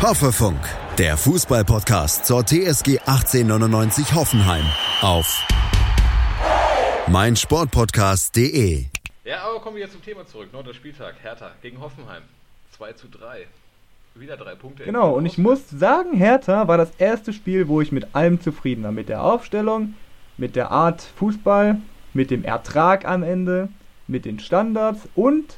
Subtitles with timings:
[0.00, 0.60] Hoffefunk,
[0.96, 4.64] der Fußballpodcast zur TSG 1899 Hoffenheim
[5.02, 5.44] auf
[7.08, 8.84] meinsportpodcast.de.
[9.24, 10.50] Ja, aber kommen wir jetzt zum Thema zurück.
[10.52, 12.22] Neunter Spieltag, Hertha gegen Hoffenheim.
[12.76, 13.48] 2 zu 3.
[14.14, 14.84] Wieder drei Punkte.
[14.84, 18.84] Genau, und ich muss sagen, Hertha war das erste Spiel, wo ich mit allem zufrieden
[18.84, 18.92] war.
[18.92, 19.94] Mit der Aufstellung,
[20.36, 21.76] mit der Art Fußball,
[22.14, 23.68] mit dem Ertrag am Ende,
[24.06, 25.56] mit den Standards und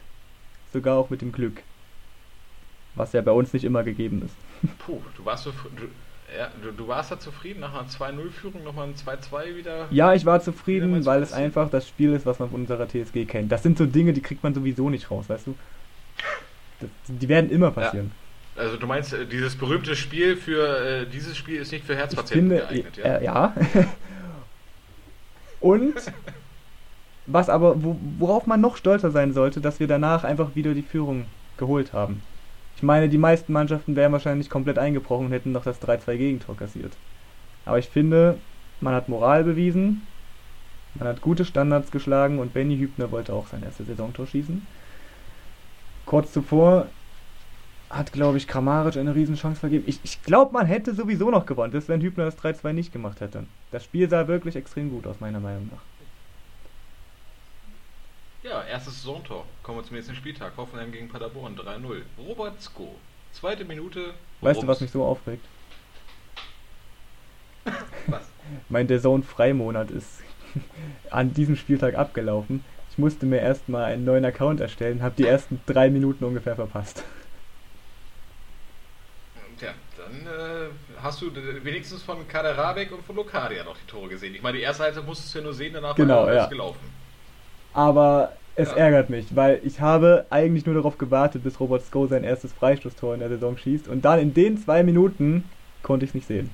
[0.73, 1.63] sogar auch mit dem Glück.
[2.95, 4.35] Was ja bei uns nicht immer gegeben ist.
[4.79, 5.85] Puh, du warst, so, du,
[6.37, 9.87] ja, du, du warst da zufrieden nach einer 2-0-Führung, nochmal ein 2-2 wieder?
[9.91, 13.27] Ja, ich war zufrieden, weil es einfach das Spiel ist, was man von unserer TSG
[13.27, 13.53] kennt.
[13.53, 15.55] Das sind so Dinge, die kriegt man sowieso nicht raus, weißt du?
[16.81, 18.11] Das, die werden immer passieren.
[18.57, 18.63] Ja.
[18.63, 22.59] Also du meinst, äh, dieses berühmte Spiel für äh, dieses Spiel ist nicht für Herzpatienten
[22.59, 23.05] finde, geeignet, ja?
[23.05, 23.55] Äh, ja.
[25.61, 25.95] Und
[27.27, 27.77] was aber,
[28.19, 31.27] worauf man noch stolzer sein sollte, dass wir danach einfach wieder die Führung
[31.59, 32.23] geholt haben.
[32.81, 36.57] Ich meine, die meisten Mannschaften wären wahrscheinlich komplett eingebrochen und hätten noch das 3-2 Gegentor
[36.57, 36.97] kassiert.
[37.67, 38.39] Aber ich finde,
[38.81, 40.01] man hat Moral bewiesen,
[40.95, 44.67] man hat gute Standards geschlagen und Benny Hübner wollte auch sein erstes Saisontor schießen.
[46.07, 46.87] Kurz zuvor
[47.91, 49.85] hat, glaube ich, Kramaric eine Riesenchance vergeben.
[49.87, 53.21] Ich, ich glaube, man hätte sowieso noch gewonnen, das wenn Hübner das 3-2 nicht gemacht
[53.21, 53.45] hätte.
[53.73, 55.83] Das Spiel sah wirklich extrem gut aus, meiner Meinung nach.
[58.43, 59.45] Ja, erstes Saisontor.
[59.63, 60.53] Kommen wir zum nächsten Spieltag.
[60.57, 62.03] Hoffenheim gegen Paderborn 3-0.
[62.19, 62.95] Robert Sko.
[63.33, 64.15] Zweite Minute.
[64.41, 65.45] Weißt du, was mich so aufregt?
[68.07, 68.23] was?
[68.71, 70.23] mein der Zone Freimonat ist
[71.11, 72.65] an diesem Spieltag abgelaufen.
[72.91, 77.05] Ich musste mir erstmal einen neuen Account erstellen, habe die ersten drei Minuten ungefähr verpasst.
[79.59, 80.71] Tja, dann äh,
[81.03, 81.31] hast du
[81.63, 84.35] wenigstens von Kader Rabeck und von Lokadia noch die Tore gesehen.
[84.35, 86.47] Ich meine, die erste Halbzeit musstest du ja nur sehen, danach genau, war alles ja.
[86.47, 87.00] gelaufen.
[87.73, 88.77] Aber es ja.
[88.77, 93.15] ärgert mich, weil ich habe eigentlich nur darauf gewartet, bis Robert Sko sein erstes Freistoßtor
[93.15, 93.89] in der Saison schießt.
[93.89, 95.45] Und dann in den zwei Minuten
[95.83, 96.51] konnte ich es nicht sehen.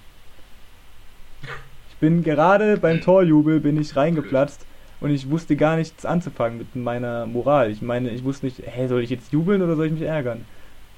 [1.88, 4.66] Ich bin gerade beim Torjubel bin ich reingeplatzt
[5.00, 7.71] und ich wusste gar nichts anzufangen mit meiner Moral.
[7.71, 10.44] Ich meine, ich wusste nicht, hey, soll ich jetzt jubeln oder soll ich mich ärgern?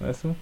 [0.01, 0.35] Weißt du?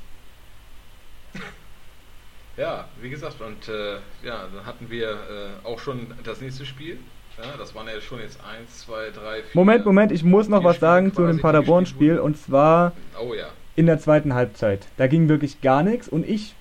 [2.56, 6.98] Ja, wie gesagt, und äh, ja, dann hatten wir äh, auch schon das nächste Spiel.
[7.38, 9.42] Ja, das waren ja schon jetzt 1, 2, 3, 4.
[9.54, 13.48] Moment, Moment, ich muss noch was sagen zu dem Paderborn-Spiel und zwar oh, ja.
[13.74, 14.86] in der zweiten Halbzeit.
[14.96, 16.54] Da ging wirklich gar nichts und ich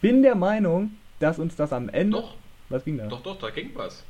[0.00, 2.18] bin der Meinung, dass uns das am Ende.
[2.18, 2.34] Doch.
[2.70, 3.06] Was ging da?
[3.06, 4.04] Doch, doch, da ging was.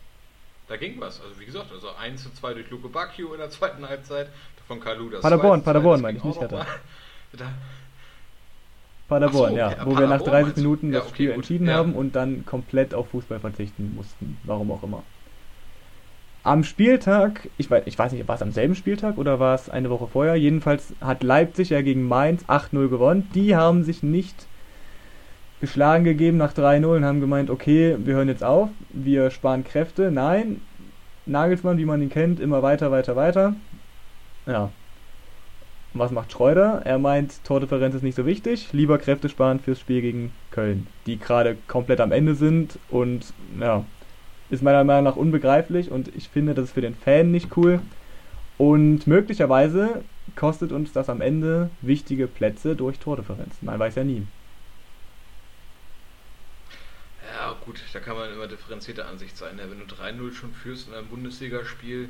[0.68, 1.20] Da ging was.
[1.20, 4.28] Also wie gesagt, also 1 zu 2 durch Luke Bacchio in der zweiten Halbzeit
[4.66, 5.10] von Kalu.
[5.10, 6.64] Das Paderborn, Paderborn meine ich nicht, hatte.
[9.08, 9.70] Paderborn, so, ja.
[9.70, 11.34] Wo Paderborn wir nach 30 Minuten das ja, okay, Spiel gut.
[11.36, 11.74] entschieden ja.
[11.74, 14.38] haben und dann komplett auf Fußball verzichten mussten.
[14.44, 15.02] Warum auch immer.
[16.42, 19.68] Am Spieltag, ich weiß, ich weiß nicht, war es am selben Spieltag oder war es
[19.68, 20.36] eine Woche vorher?
[20.36, 23.28] Jedenfalls hat Leipzig ja gegen Mainz 8-0 gewonnen.
[23.34, 24.46] Die haben sich nicht
[25.60, 30.10] geschlagen gegeben nach 3-0 und haben gemeint, okay, wir hören jetzt auf, wir sparen Kräfte.
[30.10, 30.62] Nein,
[31.26, 33.54] Nagelsmann, wie man ihn kennt, immer weiter, weiter, weiter.
[34.46, 34.70] Ja.
[35.92, 36.82] Was macht Schreuder?
[36.84, 41.18] Er meint, Tordifferenz ist nicht so wichtig, lieber Kräfte sparen fürs Spiel gegen Köln, die
[41.18, 43.84] gerade komplett am Ende sind und ja,
[44.50, 47.80] ist meiner Meinung nach unbegreiflich und ich finde, das ist für den Fan nicht cool.
[48.58, 50.04] Und möglicherweise
[50.36, 53.54] kostet uns das am Ende wichtige Plätze durch Tordifferenz.
[53.62, 54.26] Man weiß ja nie.
[57.32, 59.56] Ja, gut, da kann man immer differenzierter Ansicht sein.
[59.56, 59.62] Ne?
[59.70, 62.08] Wenn du 3-0 schon führst in einem Bundesligaspiel,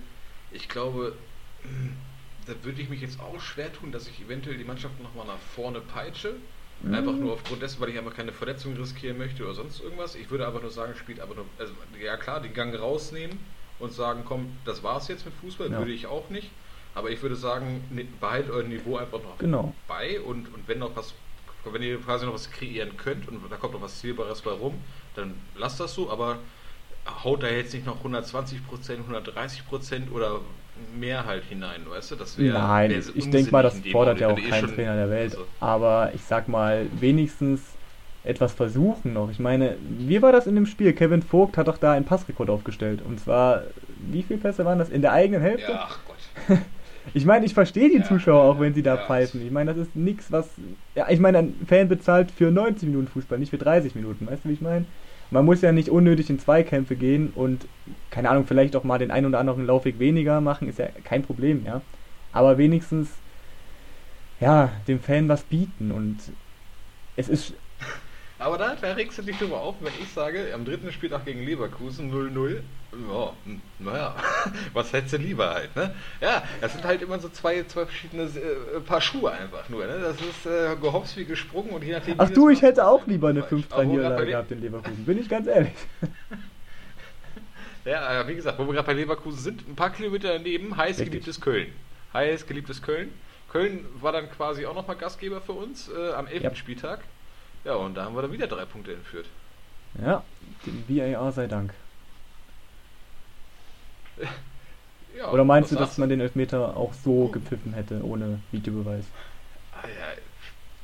[0.50, 1.14] ich glaube,
[2.46, 5.38] da würde ich mich jetzt auch schwer tun, dass ich eventuell die Mannschaft nochmal nach
[5.54, 6.34] vorne peitsche.
[6.82, 6.94] Mhm.
[6.94, 10.14] Einfach nur aufgrund dessen, weil ich einfach keine Verletzung riskieren möchte oder sonst irgendwas.
[10.14, 13.38] Ich würde aber nur sagen, spielt aber nur, also ja klar, den Gang rausnehmen
[13.78, 15.78] und sagen, komm, das war's jetzt mit Fußball, ja.
[15.78, 16.50] würde ich auch nicht.
[16.94, 19.74] Aber ich würde sagen, ne, behaltet euer Niveau einfach noch genau.
[19.86, 21.14] bei und, und wenn noch was,
[21.64, 24.82] wenn ihr quasi noch was kreieren könnt und da kommt noch was Zielbares bei rum,
[25.14, 26.38] dann lasst das so, aber
[27.24, 30.40] haut da jetzt nicht noch 120 Prozent, 130 Prozent oder
[30.99, 32.17] mehr halt hinein, weißt du?
[32.17, 35.32] Das wär, Nein, wär ich denke mal, das fordert ja auch kein Trainer der Welt.
[35.32, 35.47] Also.
[35.61, 37.77] Aber ich sag mal, wenigstens
[38.23, 39.31] etwas versuchen noch.
[39.31, 40.93] Ich meine, wie war das in dem Spiel?
[40.93, 43.03] Kevin Vogt hat doch da einen Passrekord aufgestellt.
[43.03, 43.62] Und zwar,
[44.11, 44.91] wie viele Pässe waren das?
[44.91, 45.73] In der eigenen Hälfte?
[45.73, 46.59] Ja, ach Gott.
[47.15, 49.44] ich meine, ich verstehe die ja, Zuschauer auch, wenn sie da ja, pfeifen.
[49.44, 50.50] Ich meine, das ist nichts, was.
[50.94, 54.27] Ja, ich meine, ein Fan bezahlt für 90 Minuten Fußball, nicht für 30 Minuten.
[54.27, 54.85] Weißt du, wie ich meine?
[55.31, 57.67] Man muss ja nicht unnötig in Zweikämpfe gehen und,
[58.11, 61.23] keine Ahnung, vielleicht auch mal den einen oder anderen Laufweg weniger machen, ist ja kein
[61.23, 61.81] Problem, ja.
[62.32, 63.09] Aber wenigstens,
[64.41, 66.19] ja, dem Fan was bieten und
[67.17, 67.55] es ist.
[68.40, 71.44] Aber da, da regst du dich drüber auf, wenn ich sage, am dritten Spieltag gegen
[71.44, 72.60] Leverkusen 0-0.
[73.08, 73.32] Ja,
[73.78, 74.16] naja,
[74.72, 75.94] was hättest du lieber halt, ne?
[76.22, 79.98] Ja, das sind halt immer so zwei, zwei verschiedene äh, Paar Schuhe einfach nur, ne?
[80.00, 82.14] Das ist äh, gehops wie gesprungen und je nachdem.
[82.16, 85.46] Ach du, ich hätte auch lieber eine 5-3 Niederlage gehabt in Leverkusen, bin ich ganz
[85.46, 85.75] ehrlich.
[87.84, 91.10] ja, wie gesagt, wo wir gerade bei Leverkusen sind, ein paar Kilometer daneben, heiß Richtig.
[91.10, 91.69] geliebtes Köln.
[92.14, 93.12] Heiß geliebtes Köln.
[93.52, 96.43] Köln war dann quasi auch nochmal Gastgeber für uns äh, am 11.
[96.43, 96.54] Ja.
[96.54, 97.00] Spieltag.
[97.64, 99.26] Ja, und da haben wir dann wieder drei Punkte entführt.
[100.00, 100.24] Ja,
[100.66, 101.74] dem VAR sei Dank.
[105.16, 109.12] ja, Oder meinst du, dass man den Elfmeter auch so gepfiffen hätte, ohne Videobeweis?
[109.72, 110.14] Ah, ja,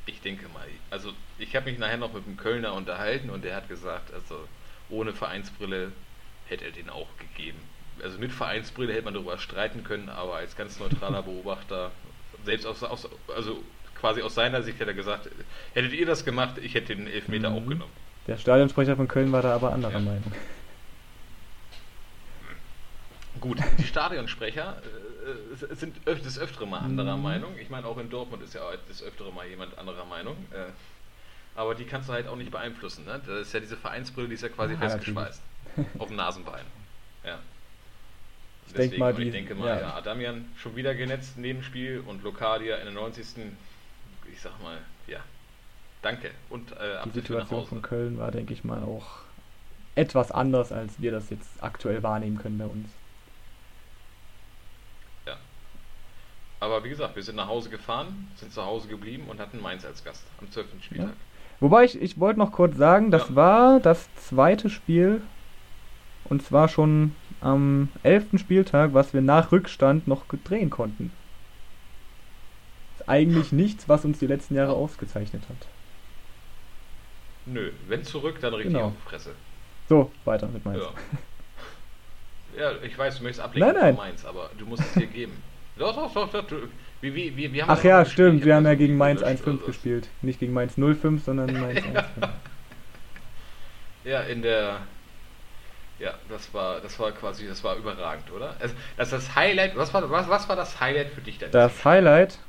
[0.05, 0.67] ich denke mal.
[0.89, 4.47] Also, ich habe mich nachher noch mit dem Kölner unterhalten und der hat gesagt, also
[4.89, 5.93] ohne Vereinsbrille
[6.43, 7.59] hätte er den auch gegeben.
[8.01, 11.91] Also mit Vereinsbrille hätte man darüber streiten können, aber als ganz neutraler Beobachter,
[12.43, 13.63] selbst aus, aus also
[13.99, 15.29] quasi aus seiner Sicht hätte er gesagt,
[15.73, 17.55] hättet ihr das gemacht, ich hätte den Elfmeter mhm.
[17.55, 17.91] auch genommen.
[18.27, 19.99] Der Stadionsprecher von Köln war da aber anderer ja.
[19.99, 20.31] Meinung.
[23.39, 24.81] Gut, die Stadionsprecher
[25.71, 27.23] äh, sind öf des Öfteren mal anderer mhm.
[27.23, 27.57] Meinung.
[27.61, 30.35] Ich meine, auch in Dortmund ist ja des Öfteren mal jemand anderer Meinung.
[30.51, 30.71] Äh,
[31.55, 33.05] aber die kannst du halt auch nicht beeinflussen.
[33.05, 33.19] Ne?
[33.25, 35.41] Das ist ja diese Vereinsbrille, die ist ja quasi ja, festgeschweißt.
[35.99, 36.65] auf dem Nasenbein.
[37.23, 37.39] Ja.
[38.67, 39.79] Ich, Deswegen, denk mal, die, ich denke mal, ja.
[39.79, 39.93] ja.
[39.95, 43.25] Adamian schon wieder genetzt, Nebenspiel und Lokadia in der 90
[44.31, 44.77] ich sag mal,
[45.07, 45.19] ja,
[46.01, 46.31] danke.
[46.49, 49.21] Und äh, die Situation von Köln war, denke ich mal, auch
[49.95, 52.87] etwas anders, als wir das jetzt aktuell wahrnehmen können bei uns.
[55.25, 55.37] Ja.
[56.59, 59.85] Aber wie gesagt, wir sind nach Hause gefahren, sind zu Hause geblieben und hatten Mainz
[59.85, 60.67] als Gast am 12.
[60.81, 61.07] Spieltag.
[61.07, 61.13] Ja.
[61.59, 63.35] Wobei ich, ich wollte noch kurz sagen, das ja.
[63.35, 65.21] war das zweite Spiel
[66.25, 68.39] und zwar schon am 11.
[68.39, 71.11] Spieltag, was wir nach Rückstand noch drehen konnten
[73.07, 75.67] eigentlich nichts, was uns die letzten Jahre ausgezeichnet hat.
[77.45, 78.87] Nö, wenn zurück, dann richtig genau.
[78.87, 79.31] auf die Fresse.
[79.87, 80.83] So, weiter mit Mainz.
[82.57, 82.71] Ja.
[82.71, 83.95] ja, ich weiß, du möchtest ablenken nein, nein.
[83.95, 85.33] von Mainz, aber du musst es dir geben.
[85.77, 86.47] Doch, doch, doch, doch.
[86.47, 86.67] Du,
[87.01, 90.09] wie, wie, wie, Ach ja, stimmt, wir haben ja gegen Mainz 1-5 gespielt.
[90.23, 92.03] Nicht gegen Mainz 0-5, sondern Mainz 1-5.
[94.03, 94.79] ja, in der.
[95.99, 98.55] Ja, das war, das war quasi, das war überragend, oder?
[98.59, 99.77] Also, das ist das Highlight.
[99.77, 101.51] Was war, was, was war das Highlight für dich denn?
[101.51, 102.39] Das Highlight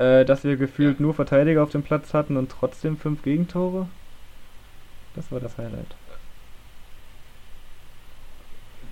[0.00, 1.02] äh, dass wir gefühlt ja.
[1.02, 3.86] nur Verteidiger auf dem Platz hatten und trotzdem fünf Gegentore.
[5.14, 5.94] Das war das Highlight.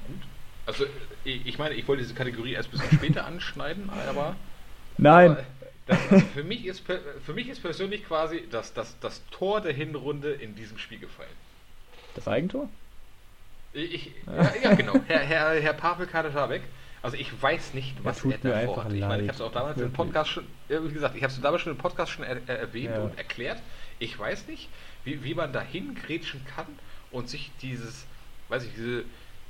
[0.07, 0.21] Gut.
[0.67, 0.85] Also,
[1.25, 4.37] ich meine, ich wollte diese Kategorie erst ein bisschen später anschneiden, aber.
[4.99, 5.31] Nein!
[5.31, 5.45] Aber
[5.87, 6.83] das, also für, mich ist,
[7.25, 11.31] für mich ist persönlich quasi das, das, das Tor der Hinrunde in diesem Spiel gefallen.
[12.17, 12.69] Das Eigentor?
[13.73, 15.01] Ich, ja, ja, genau.
[15.07, 16.63] Herr, Herr, Herr Pavel Kadetabek
[17.03, 18.93] also ich weiß nicht, was er da vorhat.
[18.93, 21.41] Ich meine, ich habe es auch damals im Podcast schon, wie gesagt, ich habe es
[21.41, 23.03] damals schon im Podcast schon er, er, erwähnt ja.
[23.03, 23.61] und erklärt.
[23.99, 24.69] Ich weiß nicht,
[25.05, 26.67] wie, wie man dahin grätschen kann
[27.11, 28.07] und sich dieses,
[28.49, 29.05] weiß ich, diese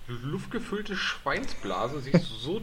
[0.08, 2.60] luftgefüllte Schweinsblase sich so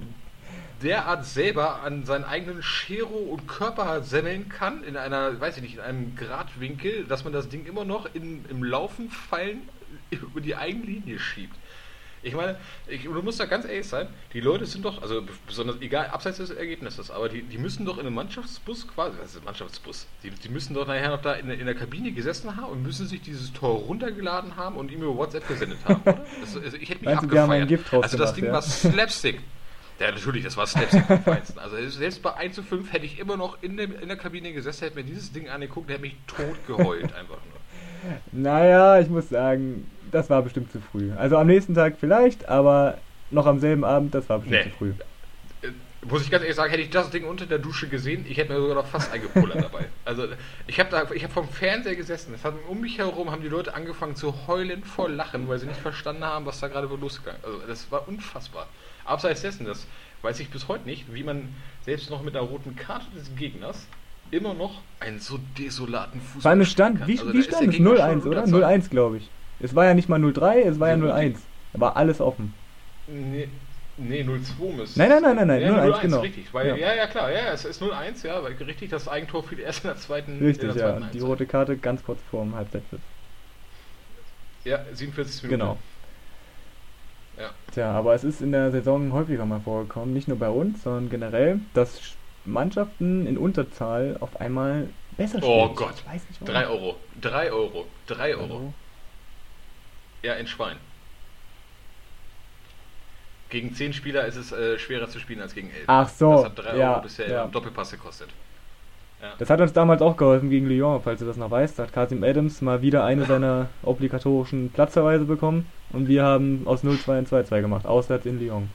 [0.82, 5.76] derart selber an seinen eigenen Chero und Körper semmeln kann, in einer, weiß ich nicht,
[5.76, 9.68] in einem Gradwinkel, dass man das Ding immer noch in, im Laufen fallen
[10.12, 11.56] über die eigene Linie schiebt.
[12.26, 12.58] Ich meine,
[12.88, 16.38] ich, du musst da ganz ehrlich sein, die Leute sind doch, also besonders egal, abseits
[16.38, 20.08] des Ergebnisses, aber die, die müssen doch in einem Mannschaftsbus quasi, was ist Mannschaftsbus?
[20.24, 23.08] Die, die müssen doch nachher noch da in, in der Kabine gesessen haben und müssen
[23.08, 26.26] sich dieses Tor runtergeladen haben und ihm über WhatsApp gesendet haben, oder?
[26.42, 27.68] Also, also ich hätte mich Meinst abgefeiert.
[27.68, 28.54] Gift also das Ding ja.
[28.54, 29.42] war Slapstick.
[30.00, 31.60] Ja, natürlich, das war Slapstick am feinsten.
[31.60, 34.52] Also selbst bei 1 zu 5 hätte ich immer noch in, dem, in der Kabine
[34.52, 38.16] gesessen, hätte mir dieses Ding angeguckt, hätte mich tot geheult einfach nur.
[38.32, 41.12] Naja, ich muss sagen, das war bestimmt zu früh.
[41.18, 42.98] Also am nächsten Tag vielleicht, aber
[43.32, 44.72] noch am selben Abend, das war bestimmt nee.
[44.72, 44.94] zu früh.
[45.62, 45.72] Äh,
[46.08, 48.54] muss ich ganz ehrlich sagen, hätte ich das Ding unter der Dusche gesehen, ich hätte
[48.54, 49.86] mir sogar noch fast eingepullert dabei.
[50.06, 50.28] Also
[50.68, 52.32] ich habe da, ich habe vom Fernseher gesessen.
[52.36, 55.66] Es hat um mich herum haben die Leute angefangen zu heulen vor Lachen, weil sie
[55.66, 57.42] nicht verstanden haben, was da gerade wohl losgegangen.
[57.44, 58.68] Also das war unfassbar.
[59.04, 59.88] Abseits dessen, das
[60.22, 61.50] weiß ich bis heute nicht, wie man
[61.86, 63.88] selbst noch mit einer roten Karte des Gegners
[64.32, 66.60] immer noch einen so desolaten Fußball.
[66.60, 67.80] Weil stand, wie, also, wie stand es?
[67.80, 68.44] 0-1, oder?
[68.44, 69.30] 0-1, glaube ich.
[69.60, 71.40] Es war ja nicht mal 03, es war ja, ja 01.
[71.74, 72.54] Da war alles offen.
[73.08, 73.50] Nee,
[73.98, 76.20] nee 02 müsste Nein, nein, nein, nein, nein ja, 01, 01, genau.
[76.22, 76.76] Richtig, weil, ja.
[76.76, 79.90] ja, ja, klar, ja, es ist 01, ja, weil richtig, das Eigentor fiel erst in
[79.90, 83.00] der zweiten Richtig, der zweiten ja, die rote Karte ganz kurz vor dem Halbzeitpfiff.
[84.64, 85.60] Ja, 47 Minuten.
[85.60, 85.78] Genau.
[87.38, 87.52] Ja.
[87.74, 91.10] Tja, aber es ist in der Saison häufiger mal vorgekommen, nicht nur bei uns, sondern
[91.10, 92.00] generell, dass
[92.46, 95.52] Mannschaften in Unterzahl auf einmal besser spielen.
[95.52, 96.04] Oh Gott,
[96.46, 98.74] 3 Euro, 3 Euro, 3 Euro.
[100.26, 100.36] Euro.
[100.36, 100.78] Ja, in Schwein.
[103.50, 105.84] Gegen 10 Spieler ist es äh, schwerer zu spielen als gegen 11.
[105.88, 106.32] Ach so.
[106.32, 107.44] Das hat 3 ja, Euro bisher ja.
[107.46, 108.30] im Doppelpass gekostet.
[109.22, 109.34] Ja.
[109.38, 111.80] Das hat uns damals auch geholfen gegen Lyon, falls du das noch weißt.
[111.80, 116.84] Da hat Kasim Adams mal wieder eine seiner obligatorischen Platzverweise bekommen und wir haben aus
[116.84, 118.70] 0-2 ein 2-2 gemacht, auswärts in Lyon.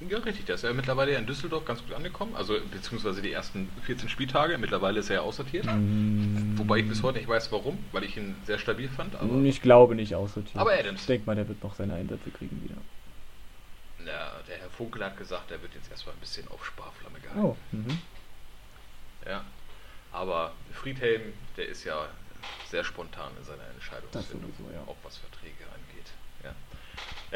[0.00, 0.44] Ja, richtig.
[0.44, 2.34] Der ist ja mittlerweile in Düsseldorf ganz gut angekommen.
[2.36, 4.58] Also, beziehungsweise die ersten 14 Spieltage.
[4.58, 5.64] Mittlerweile ist er ja aussortiert.
[5.64, 6.58] Mm.
[6.58, 9.14] Wobei ich bis heute nicht weiß, warum, weil ich ihn sehr stabil fand.
[9.44, 10.56] ich glaube nicht aussortiert.
[10.56, 11.00] Aber Adams.
[11.00, 12.76] Ich denke mal, der wird noch seine Einsätze kriegen wieder.
[14.06, 17.42] Ja, der Herr Funkel hat gesagt, er wird jetzt erstmal ein bisschen auf Sparflamme gehalten.
[17.42, 17.98] Oh, mhm.
[19.26, 19.44] Ja.
[20.12, 22.06] Aber Friedhelm, der ist ja
[22.68, 24.50] sehr spontan in seiner Entscheidungsfindung.
[24.50, 24.82] Das sowieso, ja.
[24.86, 25.64] Auch was Verträge.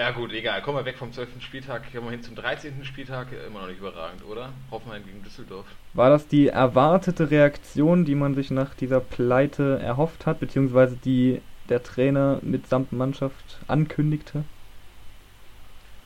[0.00, 0.62] Ja gut, egal.
[0.62, 1.42] Kommen wir weg vom 12.
[1.42, 2.86] Spieltag, kommen wir hin zum 13.
[2.86, 3.26] Spieltag.
[3.46, 4.48] Immer noch nicht überragend, oder?
[4.70, 5.66] Hoffenheim gegen Düsseldorf.
[5.92, 11.42] War das die erwartete Reaktion, die man sich nach dieser Pleite erhofft hat, beziehungsweise die
[11.68, 14.44] der Trainer mitsamt Mannschaft ankündigte?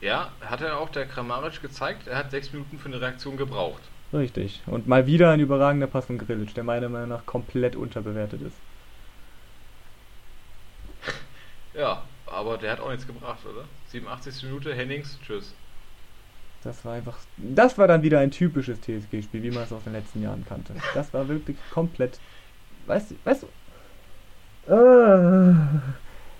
[0.01, 2.05] Ja, hat er auch der Kramaric gezeigt.
[2.07, 3.81] Er hat sechs Minuten für eine Reaktion gebraucht.
[4.11, 4.61] Richtig.
[4.65, 8.57] Und mal wieder ein überragender Pass von Grilic, der meiner Meinung nach komplett unterbewertet ist.
[11.73, 13.65] Ja, aber der hat auch nichts gebracht, oder?
[13.89, 14.43] 87.
[14.43, 15.53] Minute, Hennings, tschüss.
[16.63, 17.17] Das war einfach.
[17.37, 20.73] Das war dann wieder ein typisches TSG-Spiel, wie man es aus den letzten Jahren kannte.
[20.95, 22.19] Das war wirklich komplett.
[22.87, 23.47] Weißt du, weißt du.
[24.67, 25.53] Uh,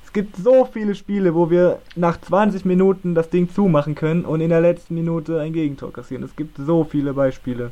[0.03, 4.41] es gibt so viele Spiele, wo wir nach 20 Minuten das Ding zumachen können und
[4.41, 6.23] in der letzten Minute ein Gegentor kassieren.
[6.23, 7.71] Es gibt so viele Beispiele.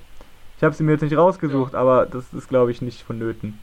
[0.58, 1.80] Ich habe sie mir jetzt nicht rausgesucht, ja.
[1.80, 3.58] aber das ist, glaube ich, nicht vonnöten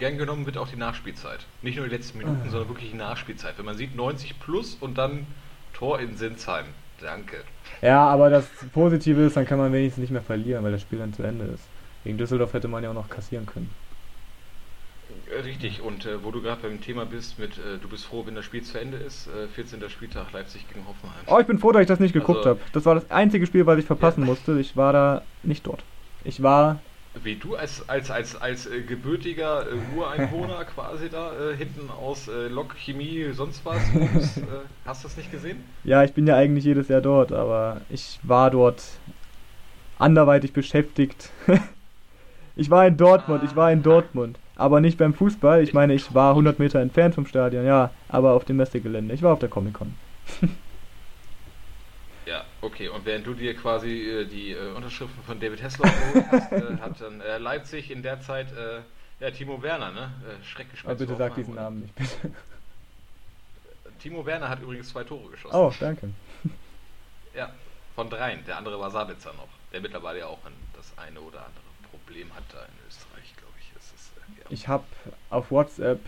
[0.00, 1.46] gern genommen wird auch die Nachspielzeit.
[1.62, 2.50] Nicht nur die letzten Minuten, mhm.
[2.50, 3.56] sondern wirklich die Nachspielzeit.
[3.58, 5.26] Wenn man sieht 90 plus und dann
[5.72, 6.64] Tor in Sinsheim.
[7.00, 7.44] Danke.
[7.80, 10.98] Ja, aber das Positive ist, dann kann man wenigstens nicht mehr verlieren, weil das Spiel
[10.98, 11.62] dann zu Ende ist.
[12.04, 13.70] Gegen Düsseldorf hätte man ja auch noch kassieren können.
[15.30, 18.26] Äh, richtig, und äh, wo du gerade beim Thema bist, mit äh, du bist froh,
[18.26, 19.88] wenn das Spiel zu Ende ist, äh, 14.
[19.88, 21.20] Spieltag Leipzig gegen Hoffenheim.
[21.26, 22.60] Oh, ich bin froh, dass ich das nicht geguckt also, habe.
[22.72, 24.26] Das war das einzige Spiel, was ich verpassen ja.
[24.26, 24.58] musste.
[24.60, 25.84] Ich war da nicht dort.
[26.24, 26.80] Ich war
[27.22, 32.28] wie du als, als, als, als äh, gebürtiger äh, Ureinwohner quasi da äh, hinten aus
[32.28, 33.82] äh, Lok, Chemie, sonst was.
[34.14, 34.42] Bist, äh,
[34.84, 35.64] hast du das nicht gesehen?
[35.84, 38.82] Ja, ich bin ja eigentlich jedes Jahr dort, aber ich war dort
[39.98, 41.30] anderweitig beschäftigt.
[42.56, 43.46] ich war in Dortmund, ah.
[43.46, 44.38] ich war in Dortmund.
[44.56, 45.62] Aber nicht beim Fußball.
[45.62, 47.90] Ich meine, ich war 100 Meter entfernt vom Stadion, ja.
[48.08, 49.14] Aber auf dem Messegelände.
[49.14, 49.94] Ich war auf der Comic-Con.
[52.62, 52.88] Okay.
[52.88, 55.90] Und während du dir quasi äh, die äh, Unterschriften von David Hessler
[56.30, 58.80] hast, äh, hat dann äh, Leipzig in der Zeit äh,
[59.20, 60.10] ja, Timo Werner, ne?
[60.26, 62.32] Äh, Schrecklich Aber bitte sag diesen Namen nicht, bitte.
[64.00, 65.56] Timo Werner hat übrigens zwei Tore geschossen.
[65.56, 66.10] Oh, danke.
[67.32, 67.52] Ja,
[67.94, 68.44] von dreien.
[68.44, 72.34] Der andere war Sabitzer noch, der mittlerweile ja auch ein, das eine oder andere Problem
[72.34, 73.76] hat da in Österreich, glaube ich.
[73.76, 74.50] Ist, ja.
[74.50, 74.82] Ich habe
[75.30, 76.00] auf WhatsApp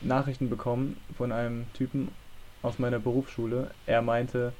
[0.00, 2.12] Nachrichten bekommen von einem Typen
[2.62, 3.72] aus meiner Berufsschule.
[3.86, 4.52] Er meinte,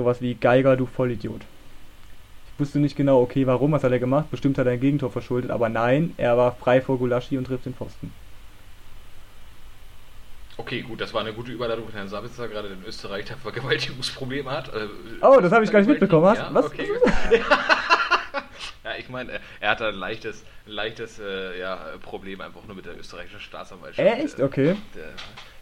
[0.00, 1.42] Sowas wie Geiger, du Vollidiot.
[1.42, 4.30] Ich wusste nicht genau, okay, warum, was hat er gemacht?
[4.30, 7.66] Bestimmt hat er ein Gegentor verschuldet, aber nein, er war frei vor Gulaschi und trifft
[7.66, 8.10] den Pfosten.
[10.56, 14.50] Okay, gut, das war eine gute Überleitung von Herrn Sabitzer, gerade in Österreich der Vergewaltigungsprobleme
[14.50, 14.74] hat.
[14.74, 14.88] Äh,
[15.20, 16.24] oh, das habe ich gar nicht mitbekommen.
[16.24, 16.38] Hast?
[16.38, 16.64] Ja, was?
[16.64, 16.88] Okay.
[18.84, 22.98] ja, ich meine, er hat ein leichtes, leichtes äh, ja, Problem einfach nur mit der
[22.98, 24.18] österreichischen Staatsanwaltschaft.
[24.18, 24.40] Echt?
[24.40, 24.76] Okay.
[24.94, 25.12] Der,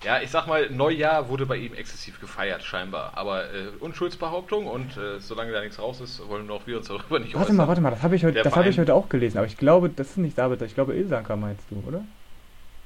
[0.05, 3.12] ja, ich sag mal, Neujahr wurde bei ihm exzessiv gefeiert, scheinbar.
[3.17, 7.19] Aber äh, Unschuldsbehauptung und äh, solange da nichts raus ist, wollen auch wir uns darüber
[7.19, 7.57] nicht Warte äußern.
[7.57, 9.38] mal, warte mal, das habe ich, heute, hab ich heute auch gelesen.
[9.38, 12.02] Aber ich glaube, das ist nicht Sabitzer, ich glaube Ilsanka meinst du, oder?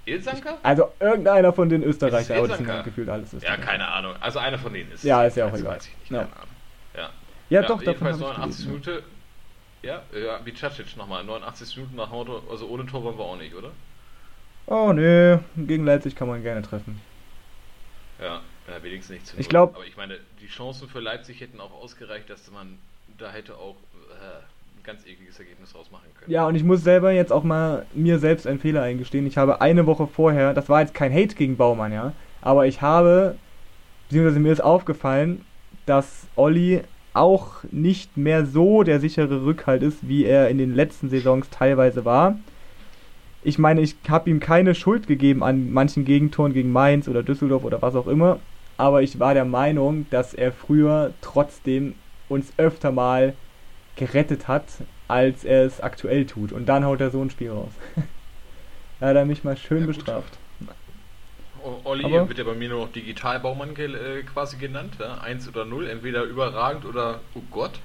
[0.07, 0.57] Ilsanka?
[0.63, 3.61] Also irgendeiner von den Österreichern, aber das sind gefühlt alles Österreicher.
[3.61, 4.15] Ja, keine Ahnung.
[4.21, 5.05] Also einer von denen ist.
[5.05, 5.77] Ja, ist ja auch egal.
[5.77, 6.33] Weiß ich nicht, Ahnung.
[6.95, 7.01] Ja.
[7.01, 7.11] ja,
[7.51, 9.03] ja doch, davon 89 Minuten.
[9.83, 11.25] Ja, ja, wie Cacic nochmal.
[11.25, 13.71] 89 Minuten nach Motto, also ohne Tor wollen wir auch nicht, oder?
[14.73, 15.37] Oh, nö.
[15.55, 16.99] Gegen Leipzig kann man gerne treffen.
[18.19, 19.77] Ja, ja wenigstens nicht zu Ich glaube.
[19.77, 22.79] Aber ich meine, die Chancen für Leipzig hätten auch ausgereicht, dass man
[23.19, 23.77] da hätte auch
[24.09, 24.39] äh,
[24.79, 26.33] ein ganz ekliges Ergebnis rausmachen können.
[26.33, 29.27] Ja, und ich muss selber jetzt auch mal mir selbst einen Fehler eingestehen.
[29.27, 32.81] Ich habe eine Woche vorher, das war jetzt kein Hate gegen Baumann, ja, aber ich
[32.81, 33.37] habe,
[34.09, 35.45] beziehungsweise mir ist aufgefallen,
[35.85, 36.81] dass Olli
[37.13, 42.07] auch nicht mehr so der sichere Rückhalt ist, wie er in den letzten Saisons teilweise
[42.07, 42.39] war
[43.43, 47.65] ich meine, ich habe ihm keine Schuld gegeben an manchen Gegentoren gegen Mainz oder Düsseldorf
[47.65, 48.39] oder was auch immer,
[48.77, 51.95] aber ich war der Meinung, dass er früher trotzdem
[52.29, 53.35] uns öfter mal
[53.97, 54.67] gerettet hat,
[55.09, 56.53] als er es aktuell tut.
[56.53, 57.73] Und dann haut er so ein Spiel raus.
[59.01, 60.39] da hat er mich mal schön ja, bestraft.
[61.85, 65.19] Olli aber wird ja bei mir nur noch Digitalbaumann äh, quasi genannt, ja?
[65.19, 67.79] 1 oder 0, entweder überragend oder oh Gott.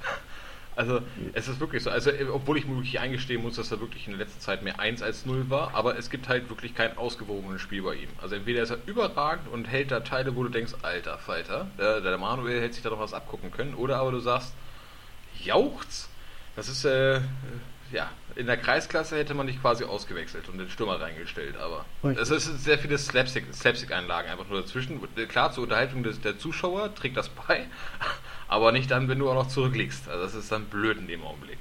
[0.77, 1.01] Also
[1.34, 4.05] es ist wirklich so, also äh, obwohl ich mir wirklich eingestehen muss, dass er wirklich
[4.05, 6.96] in der letzten Zeit mehr 1 als 0 war, aber es gibt halt wirklich kein
[7.00, 8.10] ausgewogenes Spiel bei ihm.
[8.22, 12.01] Also entweder ist er überragend und hält da Teile, wo du denkst, alter Falter, der,
[12.01, 14.53] der Manuel hätte sich da noch was abgucken können, oder aber du sagst,
[15.43, 16.10] jauchz,
[16.55, 17.22] Das ist, äh,
[17.91, 21.86] ja, in der Kreisklasse hätte man dich quasi ausgewechselt und den Stürmer reingestellt, aber
[22.19, 25.00] es ist sehr viele Slapstick-Einlagen einfach nur dazwischen.
[25.27, 27.65] Klar, zur Unterhaltung des, der Zuschauer trägt das bei,
[28.48, 30.08] aber nicht dann, wenn du auch noch zurückliegst.
[30.10, 31.58] Also das ist dann blöd in dem Augenblick.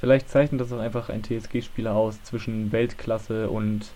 [0.00, 3.86] Vielleicht zeichnet das auch einfach ein TSG-Spieler aus zwischen Weltklasse und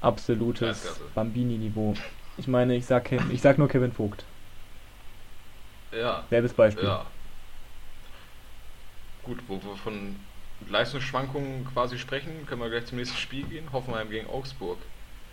[0.00, 1.94] absolutes Bambini-Niveau.
[2.36, 4.24] Ich meine, ich sag, ich sag nur Kevin Vogt.
[5.92, 6.24] Ja.
[6.30, 6.84] Selbes Beispiel.
[6.84, 7.06] Ja.
[9.22, 10.16] Gut, wo wir von
[10.68, 13.72] Leistungsschwankungen quasi sprechen, können wir gleich zum nächsten Spiel gehen.
[13.72, 14.78] Hoffenheim gegen Augsburg.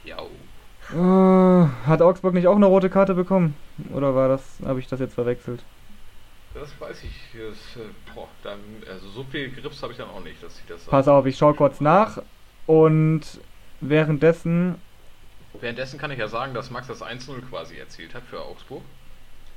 [0.04, 0.18] Ja.
[0.94, 3.56] Uh, hat Augsburg nicht auch eine rote Karte bekommen?
[3.94, 5.64] Oder war das, habe ich das jetzt verwechselt?
[6.60, 7.12] Das weiß ich.
[7.34, 8.60] Das, äh, boah, dann,
[8.92, 10.84] also so viel Grips habe ich dann auch nicht, dass ich das.
[10.84, 12.22] Pass auf, ich schaue kurz nach
[12.66, 13.22] und
[13.80, 14.76] währenddessen.
[15.60, 18.84] Währenddessen kann ich ja sagen, dass Max das 1-0 quasi erzielt hat für Augsburg.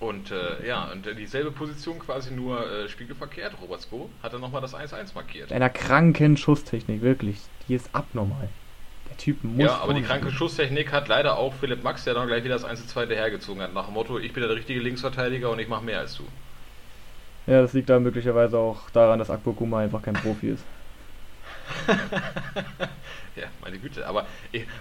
[0.00, 3.54] Und äh, ja, und dieselbe Position quasi nur äh, spiegelverkehrt.
[3.62, 5.50] Robert Sko hat dann nochmal das 1-1 markiert.
[5.50, 7.36] Mit einer kranken Schusstechnik, wirklich.
[7.68, 8.48] Die ist abnormal.
[9.10, 9.62] Der Typ muss.
[9.62, 12.64] Ja, aber die kranke Schusstechnik hat leider auch Philipp Max, der dann gleich wieder das
[12.64, 13.74] 1-2 hergezogen hat.
[13.74, 16.24] Nach dem Motto: Ich bin der richtige Linksverteidiger und ich mache mehr als du.
[17.46, 20.64] Ja, das liegt da möglicherweise auch daran, dass Akpo Kuma einfach kein Profi ist.
[23.36, 24.06] ja, meine Güte.
[24.06, 24.26] Aber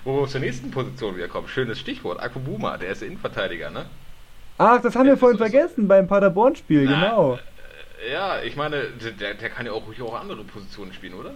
[0.03, 2.20] wo wir zur nächsten Position wieder kommen, schönes Stichwort.
[2.20, 3.86] Akpo Buma, der ist der Innenverteidiger, ne?
[4.58, 7.39] Ach, das haben wir vorhin vergessen beim Paderborn-Spiel, genau.
[8.06, 8.84] Äh, ja, ich meine,
[9.20, 11.32] der, der kann ja auch ruhig auch andere Positionen spielen, oder?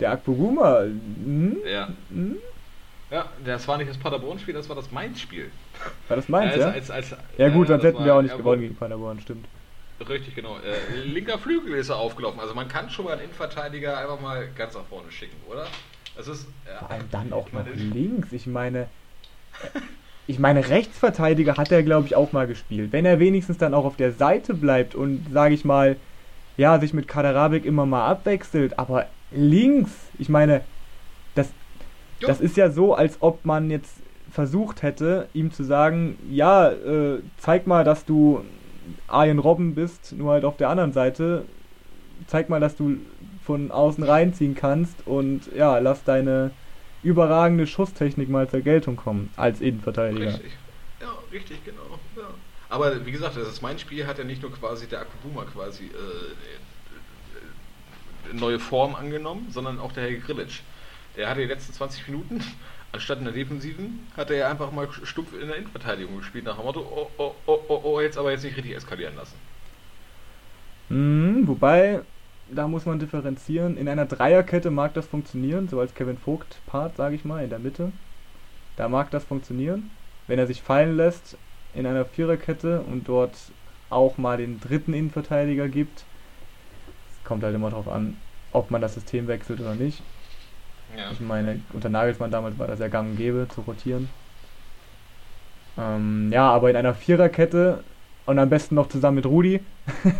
[0.00, 0.82] Der Akpoguma?
[0.82, 1.56] Hm?
[1.64, 1.88] Ja.
[2.10, 2.36] Hm?
[3.10, 5.50] Ja, das war nicht das Paderborn-Spiel, das war das Mainz-Spiel.
[6.08, 6.70] War das Mainz, ja?
[6.70, 9.46] Als, als, als, ja gut, sonst hätten wir auch nicht ja, gewonnen gegen Paderborn, stimmt.
[10.00, 10.56] Richtig, genau.
[10.58, 12.40] Äh, linker Flügel ist er aufgelaufen.
[12.40, 15.66] Also man kann schon mal einen Innenverteidiger einfach mal ganz nach vorne schicken, oder?
[16.18, 18.32] Es ist, ja, Vor allem dann auch noch links.
[18.32, 18.88] Ich meine,
[20.26, 22.92] ich meine, Rechtsverteidiger hat er, glaube ich, auch mal gespielt.
[22.92, 25.96] Wenn er wenigstens dann auch auf der Seite bleibt und, sage ich mal,
[26.56, 30.62] ja, sich mit Kaderabik immer mal abwechselt, aber links, ich meine,
[31.34, 31.48] das,
[32.20, 33.96] das ist ja so, als ob man jetzt
[34.30, 38.42] versucht hätte, ihm zu sagen, ja, äh, zeig mal, dass du
[39.08, 41.44] Arjen Robben bist, nur halt auf der anderen Seite.
[42.26, 42.96] Zeig mal, dass du
[43.44, 46.50] von außen reinziehen kannst und ja, lass deine
[47.02, 50.26] überragende Schusstechnik mal zur Geltung kommen als Innenverteidiger.
[50.26, 50.52] Richtig.
[51.00, 51.98] Ja, richtig, genau.
[52.16, 52.28] Ja.
[52.68, 55.84] Aber wie gesagt, das ist mein Spiel hat ja nicht nur quasi der Akubuma quasi
[55.84, 55.88] äh,
[58.28, 60.62] äh, neue Form angenommen, sondern auch der Herr Grillitsch.
[61.16, 62.42] Der hatte die letzten 20 Minuten,
[62.92, 66.56] anstatt in der Defensiven, hat er ja einfach mal stumpf in der Innenverteidigung gespielt, nach
[66.56, 69.36] dem Motto, oh, oh, oh, oh, oh, jetzt aber jetzt nicht richtig eskalieren lassen.
[70.88, 72.02] Mhm, wobei,
[72.52, 73.76] da muss man differenzieren.
[73.76, 77.58] In einer Dreierkette mag das funktionieren, so als Kevin Vogt-Part, sage ich mal, in der
[77.58, 77.92] Mitte.
[78.76, 79.90] Da mag das funktionieren.
[80.26, 81.38] Wenn er sich fallen lässt
[81.74, 83.36] in einer Viererkette und dort
[83.90, 86.04] auch mal den dritten Innenverteidiger gibt,
[87.24, 88.16] kommt halt immer darauf an,
[88.52, 90.02] ob man das System wechselt oder nicht.
[90.94, 91.10] Ja.
[91.10, 94.08] Ich meine, unter Nagelsmann damals war das ja gang und gäbe zu rotieren.
[95.78, 97.84] Ähm, ja, aber in einer Viererkette
[98.24, 99.60] und am besten noch zusammen mit Rudi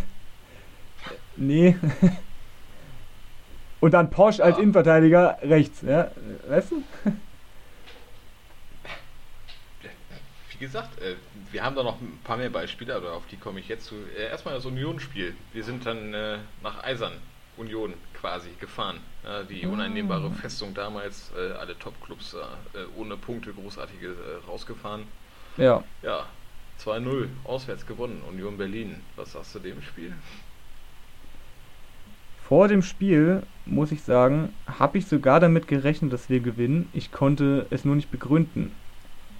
[1.37, 1.75] Nee.
[3.79, 6.11] Und dann Porsche als Innenverteidiger rechts, ja?
[6.47, 6.83] Weißt du?
[10.49, 11.15] Wie gesagt, äh,
[11.51, 13.95] wir haben da noch ein paar mehr Beispiele, aber auf die komme ich jetzt zu.
[14.17, 15.35] Äh, erstmal das Union-Spiel.
[15.53, 17.13] Wir sind dann äh, nach Eisern,
[17.57, 18.99] Union quasi, gefahren.
[19.49, 19.69] die ah.
[19.69, 22.35] uneinnehmbare Festung damals, alle Top-Clubs
[22.95, 24.15] ohne Punkte großartige
[24.47, 25.03] rausgefahren.
[25.57, 25.83] Ja.
[26.03, 26.25] Ja,
[26.83, 29.01] 2-0, auswärts gewonnen, Union Berlin.
[29.15, 30.13] Was sagst du dem Spiel?
[32.47, 36.87] Vor dem Spiel, muss ich sagen, habe ich sogar damit gerechnet, dass wir gewinnen.
[36.93, 38.71] Ich konnte es nur nicht begründen.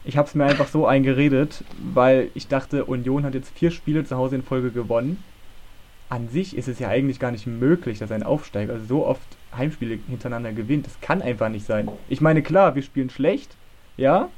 [0.04, 4.04] Ich habe es mir einfach so eingeredet, weil ich dachte, Union hat jetzt vier Spiele
[4.06, 5.24] zu Hause in Folge gewonnen.
[6.10, 10.00] An sich ist es ja eigentlich gar nicht möglich, dass ein Aufsteiger so oft Heimspiele
[10.08, 10.86] hintereinander gewinnt.
[10.86, 11.90] Das kann einfach nicht sein.
[12.08, 13.56] Ich meine, klar, wir spielen schlecht,
[13.98, 14.30] ja,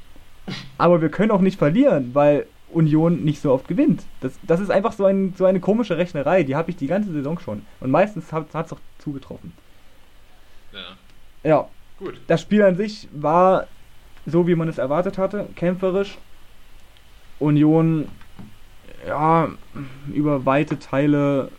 [0.78, 4.04] aber wir können auch nicht verlieren, weil Union nicht so oft gewinnt.
[4.20, 7.12] Das, das ist einfach so, ein, so eine komische Rechnerei, die habe ich die ganze
[7.12, 7.62] Saison schon.
[7.80, 9.52] Und meistens hat es auch zugetroffen.
[10.72, 11.48] Ja.
[11.48, 11.68] Ja.
[11.98, 12.20] Gut.
[12.28, 13.66] Das Spiel an sich war
[14.26, 16.18] so, wie man es erwartet hatte, kämpferisch.
[17.38, 18.08] Union,
[19.06, 19.48] ja,
[20.12, 21.50] über weite Teile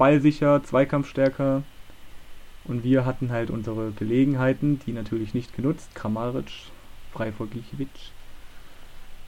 [0.00, 1.62] ballsicher, zweikampfstärker.
[2.64, 5.94] Und wir hatten halt unsere Gelegenheiten, die natürlich nicht genutzt.
[5.94, 6.50] Kramaric,
[7.12, 7.46] frei vor.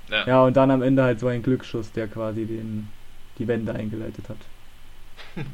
[0.09, 0.27] Ja.
[0.27, 2.89] ja, und dann am Ende halt so ein Glücksschuss, der quasi den,
[3.39, 4.39] die Wende eingeleitet hat.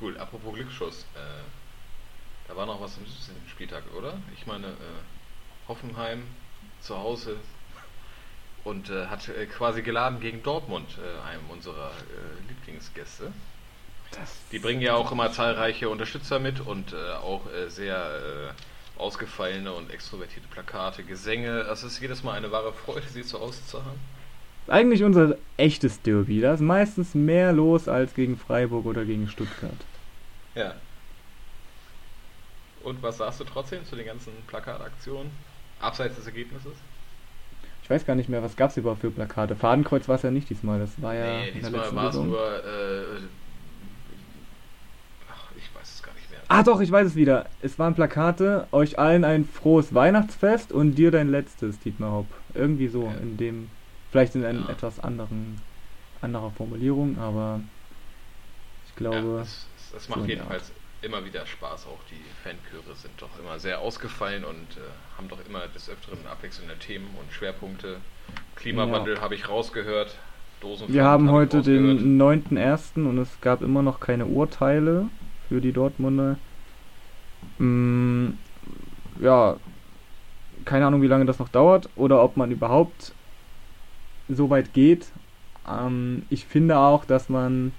[0.00, 1.06] Gut, apropos Glücksschuss.
[1.16, 3.04] Äh, da war noch was im
[3.48, 4.14] Spieltag, oder?
[4.36, 5.00] Ich meine, äh,
[5.66, 6.22] Hoffenheim
[6.80, 7.36] zu Hause
[8.62, 13.32] und äh, hat äh, quasi geladen gegen Dortmund, äh, einem unserer äh, Lieblingsgäste.
[14.52, 19.72] Die bringen ja auch immer zahlreiche Unterstützer mit und äh, auch äh, sehr äh, ausgefallene
[19.72, 21.60] und extrovertierte Plakate, Gesänge.
[21.60, 23.98] Es ist jedes Mal eine wahre Freude, sie zu auszuhaben.
[24.68, 26.40] Eigentlich unser echtes Derby.
[26.40, 29.72] Da ist meistens mehr los als gegen Freiburg oder gegen Stuttgart.
[30.54, 30.74] Ja.
[32.82, 35.30] Und was sagst du trotzdem zu den ganzen Plakataktionen?
[35.80, 36.72] Abseits des Ergebnisses?
[37.82, 39.56] Ich weiß gar nicht mehr, was gab es überhaupt für Plakate.
[39.56, 41.40] Fadenkreuz war es ja nicht diesmal, das war ja.
[41.40, 42.64] Nee, diesmal war es nur.
[42.64, 43.02] Äh,
[45.28, 46.39] ach, ich weiß es gar nicht mehr.
[46.52, 47.46] Ah, doch, ich weiß es wieder.
[47.62, 52.26] Es waren Plakate, euch allen ein frohes Weihnachtsfest und dir dein letztes, Dietmar Hopp.
[52.54, 53.14] Irgendwie so, ja.
[53.22, 53.70] in dem.
[54.10, 54.70] Vielleicht in einer ja.
[54.70, 55.60] etwas anderen,
[56.20, 57.60] anderer Formulierung, aber
[58.88, 59.42] ich glaube.
[59.42, 61.86] Es, es macht so jedenfalls immer wieder Spaß.
[61.86, 64.80] Auch die Fanchöre sind doch immer sehr ausgefallen und äh,
[65.16, 67.98] haben doch immer des Öfteren abwechselnde Themen und Schwerpunkte.
[68.56, 69.20] Klimawandel ja.
[69.20, 70.16] habe ich rausgehört.
[70.60, 73.06] Dosenfahrt Wir haben heute hab den 9.1.
[73.06, 75.06] und es gab immer noch keine Urteile
[75.50, 76.36] für die Dortmunder.
[77.58, 78.28] Mm,
[79.20, 79.56] ja,
[80.64, 83.12] keine Ahnung, wie lange das noch dauert oder ob man überhaupt
[84.28, 85.08] so weit geht.
[85.68, 87.72] Ähm, ich finde auch, dass man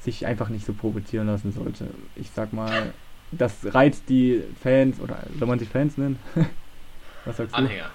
[0.00, 1.86] sich einfach nicht so provozieren lassen sollte.
[2.16, 2.92] Ich sag mal,
[3.30, 6.18] das reizt die Fans, oder soll man sich Fans nennen?
[7.24, 7.58] Was sagst du?
[7.58, 7.90] Anhänger.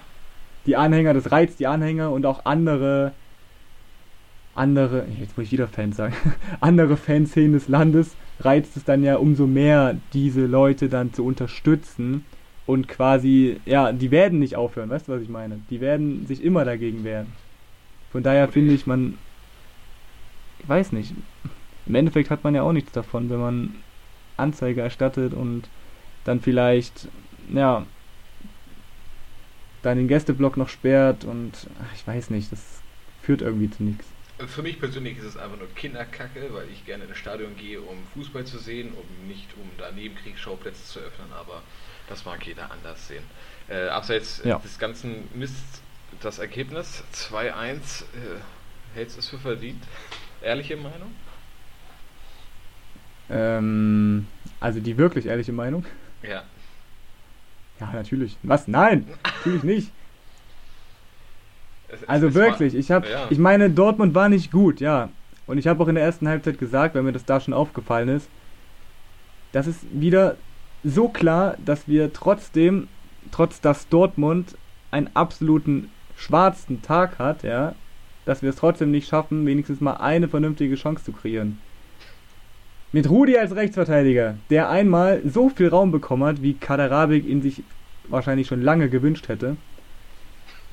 [0.64, 3.12] Die Anhänger, das reizt die Anhänger und auch andere,
[4.54, 6.14] andere, jetzt muss ich wieder Fans sagen,
[6.60, 12.24] andere Fanszenen des Landes reizt es dann ja umso mehr, diese Leute dann zu unterstützen
[12.66, 15.58] und quasi, ja, die werden nicht aufhören, weißt du, was ich meine?
[15.70, 17.26] Die werden sich immer dagegen wehren.
[18.10, 19.18] Von daher finde ich, man,
[20.60, 21.12] ich weiß nicht,
[21.86, 23.74] im Endeffekt hat man ja auch nichts davon, wenn man
[24.36, 25.68] Anzeige erstattet und
[26.24, 27.08] dann vielleicht,
[27.52, 27.84] ja,
[29.82, 32.80] dann den Gästeblock noch sperrt und ach, ich weiß nicht, das
[33.22, 34.13] führt irgendwie zu nichts.
[34.38, 37.80] Für mich persönlich ist es einfach nur Kinderkacke, weil ich gerne in das Stadion gehe,
[37.80, 41.62] um Fußball zu sehen, um nicht um da Nebenkriegsschauplätze zu öffnen, aber
[42.08, 43.22] das mag jeder anders sehen.
[43.68, 44.58] Äh, abseits ja.
[44.58, 45.80] des ganzen Mists,
[46.20, 48.06] das Ergebnis 2-1, äh,
[48.94, 49.82] hältst du es für verdient?
[50.42, 51.14] Ehrliche Meinung?
[53.30, 54.26] Ähm,
[54.58, 55.84] also die wirklich ehrliche Meinung?
[56.22, 56.42] Ja.
[57.80, 58.36] Ja, natürlich.
[58.42, 58.66] Was?
[58.66, 59.92] Nein, natürlich nicht.
[62.06, 63.26] Also wirklich, ich habe, ja.
[63.30, 65.08] ich meine, Dortmund war nicht gut, ja.
[65.46, 68.08] Und ich habe auch in der ersten Halbzeit gesagt, weil mir das da schon aufgefallen
[68.08, 68.28] ist,
[69.52, 70.36] das ist wieder
[70.82, 72.88] so klar, dass wir trotzdem,
[73.30, 74.56] trotz dass Dortmund
[74.90, 77.74] einen absoluten schwarzen Tag hat, ja,
[78.24, 81.58] dass wir es trotzdem nicht schaffen, wenigstens mal eine vernünftige Chance zu kreieren.
[82.92, 87.62] Mit Rudi als Rechtsverteidiger, der einmal so viel Raum bekommen hat, wie Kaderabik ihn sich
[88.08, 89.56] wahrscheinlich schon lange gewünscht hätte.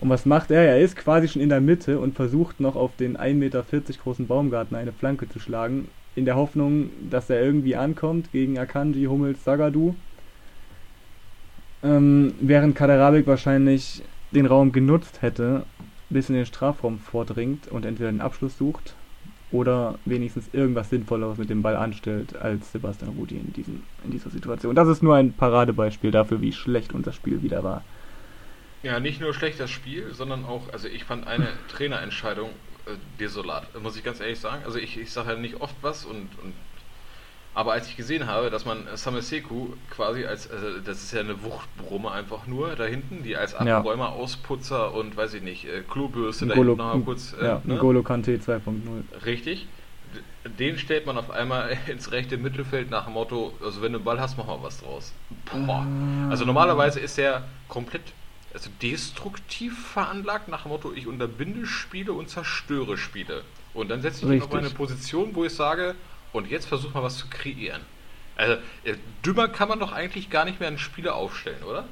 [0.02, 0.64] Und was macht er?
[0.64, 3.64] Er ist quasi schon in der Mitte und versucht noch auf den 1,40 Meter
[4.04, 9.06] großen Baumgarten eine Flanke zu schlagen, in der Hoffnung, dass er irgendwie ankommt gegen Akanji,
[9.06, 9.96] Hummels, Sagadu.
[11.84, 15.66] Ähm, während Kaderabik wahrscheinlich den Raum genutzt hätte,
[16.10, 18.96] bis in den Strafraum vordringt und entweder den Abschluss sucht
[19.52, 24.30] oder wenigstens irgendwas Sinnvolleres mit dem Ball anstellt als Sebastian Rudi in, diesem, in dieser
[24.30, 24.76] Situation.
[24.76, 27.84] Das ist nur ein Paradebeispiel dafür, wie schlecht unser Spiel wieder war.
[28.84, 32.50] Ja, nicht nur schlecht das Spiel, sondern auch, also ich fand eine Trainerentscheidung
[32.86, 34.64] äh, desolat, muss ich ganz ehrlich sagen.
[34.66, 36.54] Also ich, ich sage ja nicht oft was und, und
[37.54, 41.44] aber als ich gesehen habe, dass man Sameseku quasi als, also das ist ja eine
[41.44, 44.12] Wuchtbrumme einfach nur da hinten, die als Abräumer, ja.
[44.12, 47.36] Ausputzer und weiß ich nicht, äh, Klobürste da hinten noch kurz.
[47.40, 47.78] Äh, ja, ne?
[47.78, 49.26] Golo Kante 2.0.
[49.26, 49.68] Richtig.
[50.58, 54.06] Den stellt man auf einmal ins rechte Mittelfeld nach dem Motto, also wenn du einen
[54.06, 55.14] Ball hast, mach mal was draus.
[55.52, 55.86] Boah.
[56.30, 58.14] Also normalerweise ist er komplett
[58.54, 63.44] also destruktiv veranlagt nach dem Motto, ich unterbinde Spiele und zerstöre Spiele.
[63.74, 65.96] Und dann setze ich ihn auf eine Position, wo ich sage,
[66.34, 67.82] und jetzt versuch mal was zu kreieren.
[68.36, 71.86] Also, äh, dümmer kann man doch eigentlich gar nicht mehr einen Spieler aufstellen, oder?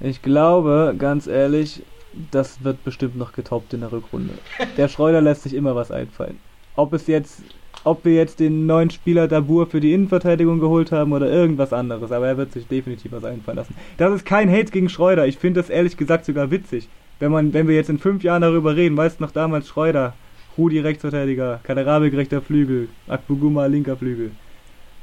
[0.00, 1.82] Ich glaube, ganz ehrlich,
[2.30, 4.34] das wird bestimmt noch getoppt in der Rückrunde.
[4.76, 6.40] Der Schreuder lässt sich immer was einfallen.
[6.74, 7.42] Ob es jetzt,
[7.84, 12.12] ob wir jetzt den neuen Spieler Dabur für die Innenverteidigung geholt haben oder irgendwas anderes,
[12.12, 13.74] aber er wird sich definitiv was einfallen lassen.
[13.96, 15.26] Das ist kein Hate gegen Schreuder.
[15.26, 16.88] Ich finde das ehrlich gesagt sogar witzig.
[17.18, 20.14] Wenn man, wenn wir jetzt in fünf Jahren darüber reden, weißt du noch damals Schreuder,
[20.56, 24.32] Rudi Rechtsverteidiger, Kaderabek rechter Flügel, Akbuguma linker Flügel.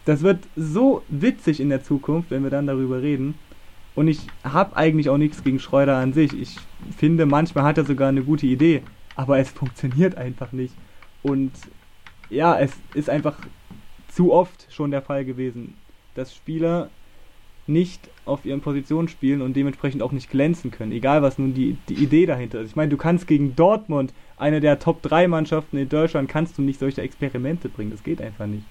[0.05, 3.35] Das wird so witzig in der Zukunft, wenn wir dann darüber reden.
[3.95, 6.39] Und ich habe eigentlich auch nichts gegen Schreuder an sich.
[6.39, 6.57] Ich
[6.97, 8.83] finde, manchmal hat er sogar eine gute Idee,
[9.15, 10.73] aber es funktioniert einfach nicht.
[11.23, 11.51] Und
[12.29, 13.37] ja, es ist einfach
[14.09, 15.75] zu oft schon der Fall gewesen,
[16.15, 16.89] dass Spieler
[17.67, 21.77] nicht auf ihren Positionen spielen und dementsprechend auch nicht glänzen können, egal was nun die,
[21.89, 22.69] die Idee dahinter ist.
[22.69, 27.01] Ich meine, du kannst gegen Dortmund, eine der Top-3-Mannschaften in Deutschland, kannst du nicht solche
[27.01, 27.91] Experimente bringen.
[27.91, 28.63] Das geht einfach nicht.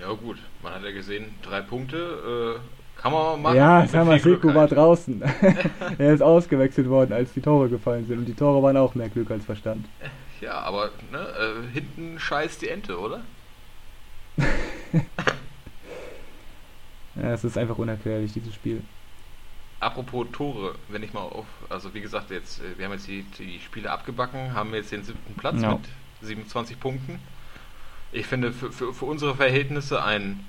[0.00, 3.56] Ja gut, man hat ja gesehen, drei Punkte äh, kann man machen.
[3.56, 5.22] Ja, Samaseko war draußen.
[5.98, 9.08] er ist ausgewechselt worden, als die Tore gefallen sind und die Tore waren auch mehr
[9.08, 9.84] Glück als Verstand.
[10.40, 13.22] Ja, aber ne, äh, hinten scheißt die Ente, oder?
[17.16, 18.82] Ja, es ist einfach unerklärlich, dieses Spiel.
[19.80, 23.22] Apropos Tore, wenn ich mal auf, also wie gesagt, jetzt, äh, wir haben jetzt die,
[23.38, 25.72] die Spiele abgebacken, haben jetzt den siebten Platz no.
[25.72, 25.88] mit
[26.22, 27.18] 27 Punkten.
[28.12, 30.46] Ich finde für, für, für unsere Verhältnisse ein,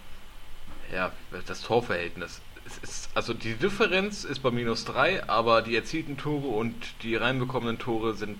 [0.93, 1.11] ja,
[1.45, 2.41] das Torverhältnis.
[2.83, 7.79] Ist, also die Differenz ist bei minus 3, aber die erzielten Tore und die reinbekommenen
[7.79, 8.37] Tore sind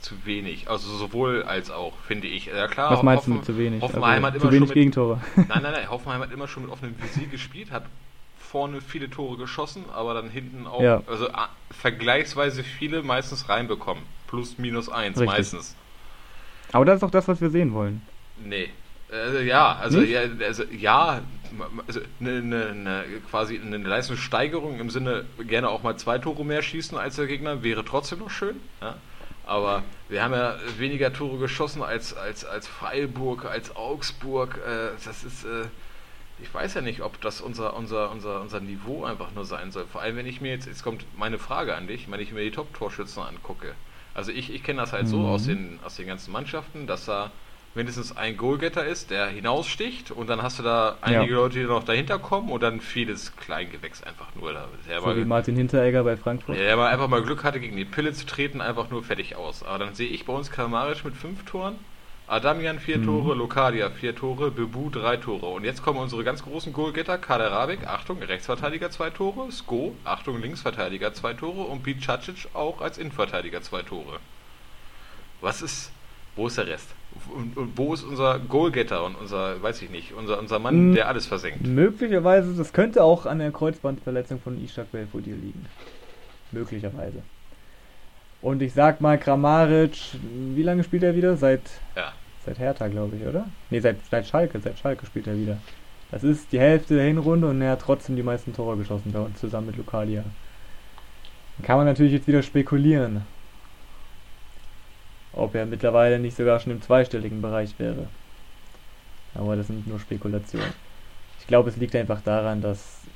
[0.00, 0.68] zu wenig.
[0.68, 2.46] Also sowohl als auch, finde ich.
[2.46, 2.90] Ja klar.
[2.90, 3.82] Was meinst Hoffen, du mit zu wenig?
[3.82, 5.20] Hoffenheim also, hat immer zu wenig mit, Gegentore.
[5.36, 5.90] Nein, nein, nein.
[5.90, 7.84] Hoffenheim hat immer schon mit offenem Visier gespielt, hat
[8.38, 11.02] vorne viele Tore geschossen, aber dann hinten auch, ja.
[11.06, 14.02] also a, vergleichsweise viele meistens reinbekommen.
[14.26, 15.36] Plus, minus eins Richtig.
[15.36, 15.76] meistens.
[16.72, 18.02] Aber das ist doch das, was wir sehen wollen.
[18.44, 18.70] Nee.
[19.10, 21.20] Also, ja, also ja, also, ja,
[21.86, 26.62] also eine, eine, eine, quasi eine Leistungssteigerung im Sinne gerne auch mal zwei Tore mehr
[26.62, 28.56] schießen als der Gegner wäre trotzdem noch schön.
[28.80, 28.96] Ja?
[29.44, 34.58] Aber wir haben ja weniger Tore geschossen als, als, als Freiburg, als Augsburg.
[34.66, 35.66] Äh, das ist, äh,
[36.40, 39.86] ich weiß ja nicht, ob das unser, unser, unser, unser Niveau einfach nur sein soll.
[39.86, 42.44] Vor allem, wenn ich mir jetzt, jetzt kommt meine Frage an dich, wenn ich mir
[42.44, 43.74] die Top-Torschützen angucke.
[44.14, 45.08] Also ich, ich kenne das halt mhm.
[45.08, 47.30] so aus den, aus den ganzen Mannschaften, dass da
[47.74, 51.38] mindestens ein Goalgetter ist, der hinaussticht und dann hast du da einige ja.
[51.38, 54.52] Leute, die noch dahinter kommen und dann vieles Kleingewächs einfach nur.
[54.52, 56.56] Da, so mal, wie Martin Hinteregger bei Frankfurt.
[56.56, 59.36] Ja, der mal einfach mal Glück hatte, gegen die Pille zu treten, einfach nur fertig
[59.36, 59.62] aus.
[59.62, 61.76] Aber dann sehe ich bei uns Kramaric mit fünf Toren,
[62.26, 63.06] Adamian vier mhm.
[63.06, 65.46] Tore, Lokadia vier Tore, Bebu drei Tore.
[65.46, 70.40] Und jetzt kommen unsere ganz großen Goalgetter, Kader Rabik, Achtung, Rechtsverteidiger zwei Tore, Sko, Achtung,
[70.40, 74.18] Linksverteidiger zwei Tore und Bicacic auch als Innenverteidiger zwei Tore.
[75.40, 75.90] Was ist,
[76.36, 76.88] wo ist der Rest?
[77.34, 80.94] Und, und, wo ist unser Goalgetter und unser, weiß ich nicht, unser, unser Mann, hm,
[80.94, 81.66] der alles versenkt?
[81.66, 85.66] Möglicherweise, das könnte auch an der Kreuzbandverletzung von Ishak Belfodil liegen.
[86.50, 87.22] Möglicherweise.
[88.42, 89.96] Und ich sag mal, Kramaric,
[90.54, 91.36] wie lange spielt er wieder?
[91.36, 91.62] Seit,
[91.96, 92.12] ja.
[92.44, 93.46] seit Hertha, glaube ich, oder?
[93.70, 95.58] Ne, seit, seit Schalke, seit Schalke spielt er wieder.
[96.10, 99.20] Das ist die Hälfte der Hinrunde und er hat trotzdem die meisten Tore geschossen bei
[99.20, 100.24] uns zusammen mit Lucadia.
[101.56, 103.22] Dann kann man natürlich jetzt wieder spekulieren
[105.32, 108.08] ob er mittlerweile nicht sogar schon im zweistelligen Bereich wäre.
[109.34, 110.72] Aber das sind nur Spekulationen.
[111.38, 113.10] Ich glaube, es liegt einfach daran, dass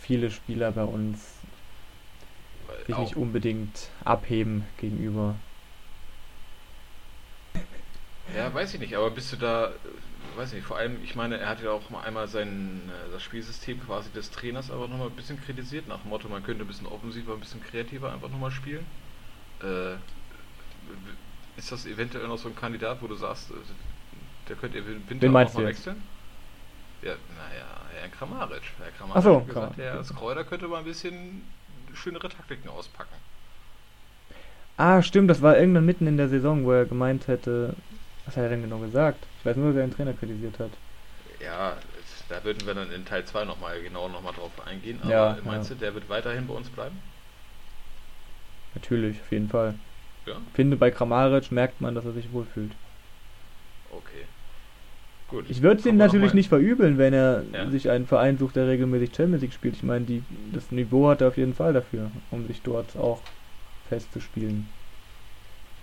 [0.00, 1.40] viele Spieler bei uns
[2.86, 5.36] sich nicht unbedingt abheben gegenüber.
[8.34, 9.72] Ja, weiß ich nicht, aber bist du da,
[10.36, 13.10] weiß ich nicht, vor allem, ich meine, er hat ja auch mal einmal sein, äh,
[13.10, 16.64] das Spielsystem quasi des Trainers aber nochmal ein bisschen kritisiert, nach dem Motto, man könnte
[16.64, 18.86] ein bisschen offensiver, ein bisschen kreativer einfach nochmal spielen.
[19.62, 19.96] Äh,
[21.56, 23.54] ist das eventuell noch so ein Kandidat, wo du sagst, äh,
[24.48, 26.08] der könnte im Winter auch mal wechseln?
[27.02, 28.62] Ja, naja, Herr Kramaric.
[28.78, 31.54] Herr Kramaric Ach so, hat gesagt, Herr Skreuder könnte mal ein bisschen
[31.94, 33.16] schönere Taktiken auspacken.
[34.76, 37.76] Ah, stimmt, das war irgendwann mitten in der Saison, wo er gemeint hätte,
[38.24, 39.28] was hat er denn genau gesagt?
[39.38, 40.80] Ich weiß nur, dass er den Trainer kritisiert hat.
[41.40, 41.78] Ja,
[42.28, 45.02] da würden wir dann in Teil 2 nochmal genau nochmal drauf eingehen.
[45.02, 45.70] Aber ja, meinst ja.
[45.70, 47.02] du, der wird weiterhin bei uns bleiben?
[48.74, 49.78] Natürlich, auf jeden Fall.
[50.26, 50.34] Ja.
[50.46, 52.72] Ich finde, bei Kramaric merkt man, dass er sich wohlfühlt.
[53.90, 54.24] Okay.
[55.28, 55.46] Gut.
[55.48, 57.70] Ich würde es ihm natürlich nicht verübeln, wenn er ja.
[57.70, 59.76] sich einen Verein sucht, der regelmäßig Champions League spielt.
[59.76, 63.20] Ich meine, die, das Niveau hat er auf jeden Fall dafür, um sich dort auch
[63.88, 64.68] festzuspielen.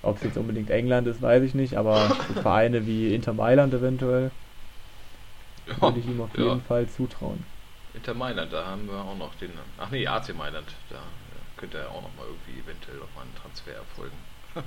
[0.01, 1.97] Ob es jetzt unbedingt England ist, weiß ich nicht, aber
[2.41, 4.31] Vereine wie Inter Mailand eventuell
[5.67, 7.43] ja, würde ich ihm auf jeden Fall zutrauen.
[7.93, 9.51] Inter Mailand, da haben wir auch noch den.
[9.79, 10.97] Ach nee, AC Mailand, da
[11.57, 14.15] könnte er auch noch mal irgendwie eventuell mal einen Transfer erfolgen.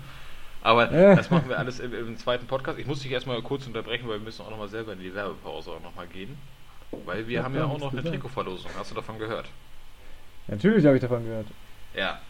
[0.63, 2.79] Aber das machen wir alles im, im, zweiten Podcast.
[2.79, 5.13] Ich muss dich erstmal kurz unterbrechen, weil wir müssen auch noch mal selber in die
[5.13, 6.39] Werbepause auch noch mal gehen.
[7.05, 8.71] Weil wir ja, haben ja auch noch eine Trikotverlosung.
[8.79, 9.47] Hast du davon gehört?
[10.47, 11.47] Natürlich habe ich davon gehört.
[11.97, 12.21] Ja,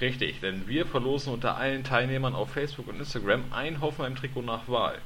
[0.00, 0.40] richtig.
[0.40, 4.98] Denn wir verlosen unter allen Teilnehmern auf Facebook und Instagram ein Hoffenheim-Trikot nach Wahl.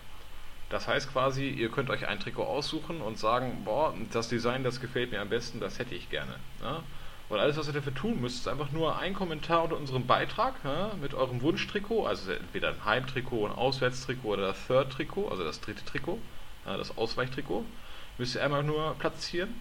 [0.71, 4.81] Das heißt quasi, ihr könnt euch ein Trikot aussuchen und sagen, boah, das Design, das
[4.81, 6.35] gefällt mir am besten, das hätte ich gerne.
[6.63, 6.83] Ja?
[7.33, 10.53] Und alles, was ihr dafür tun müsst, ist einfach nur ein Kommentar unter unserem Beitrag
[10.64, 15.62] ja, mit eurem Wunschtrikot, also entweder ein Heimtrikot, ein Auswärtstrikot oder das Third-Trikot, also das
[15.62, 16.18] dritte Trikot,
[16.66, 17.64] ja, das Ausweichtrikot,
[18.18, 19.59] müsst ihr einmal nur platzieren.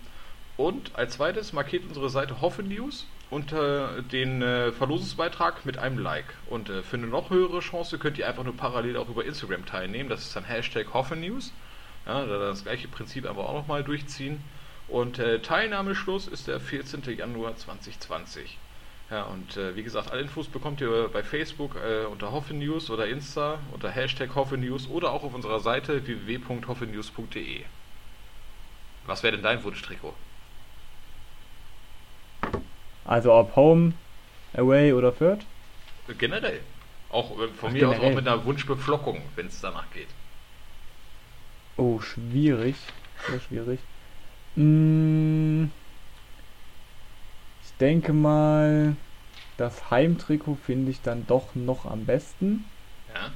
[0.58, 6.36] Und als zweites markiert unsere Seite Hoffe News unter den äh, Verlosungsbeitrag mit einem Like.
[6.50, 9.66] Und äh, für eine noch höhere Chance könnt ihr einfach nur parallel auch über Instagram
[9.66, 10.10] teilnehmen.
[10.10, 11.54] Das ist dann Hashtag Hoffe News.
[12.06, 14.44] Ja, das gleiche Prinzip aber auch nochmal durchziehen.
[14.92, 17.04] Und äh, Teilnahmeschluss ist der 14.
[17.18, 18.58] Januar 2020.
[19.10, 22.90] Ja, und äh, wie gesagt, alle Infos bekommt ihr bei Facebook äh, unter Hoffe News
[22.90, 27.62] oder Insta unter Hashtag Hoffe News oder auch auf unserer Seite www.hoffenews.de.
[29.06, 30.14] Was wäre denn dein Wunschtrikot?
[33.06, 33.94] Also ob Home,
[34.54, 35.46] Away oder Third?
[36.18, 36.60] Generell.
[37.10, 38.00] Auch äh, von Ach, mir generell.
[38.00, 40.10] aus auch mit einer Wunschbeflockung, wenn es danach geht.
[41.78, 42.76] Oh, schwierig.
[43.30, 43.80] Sehr schwierig.
[44.56, 45.70] Mmh
[47.82, 48.96] denke mal,
[49.58, 52.64] das Heimtrikot finde ich dann doch noch am besten.
[53.14, 53.32] Ja.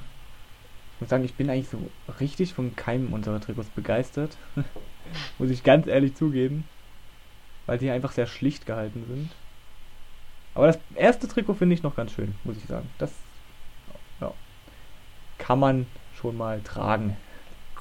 [0.94, 1.78] Ich muss sagen, ich bin eigentlich so
[2.20, 4.36] richtig von keinem unserer Trikots begeistert.
[5.38, 6.64] muss ich ganz ehrlich zugeben.
[7.66, 9.28] Weil die einfach sehr schlicht gehalten sind.
[10.54, 12.88] Aber das erste Trikot finde ich noch ganz schön, muss ich sagen.
[12.98, 13.12] Das
[14.20, 14.32] ja,
[15.38, 15.86] kann man
[16.18, 17.16] schon mal tragen.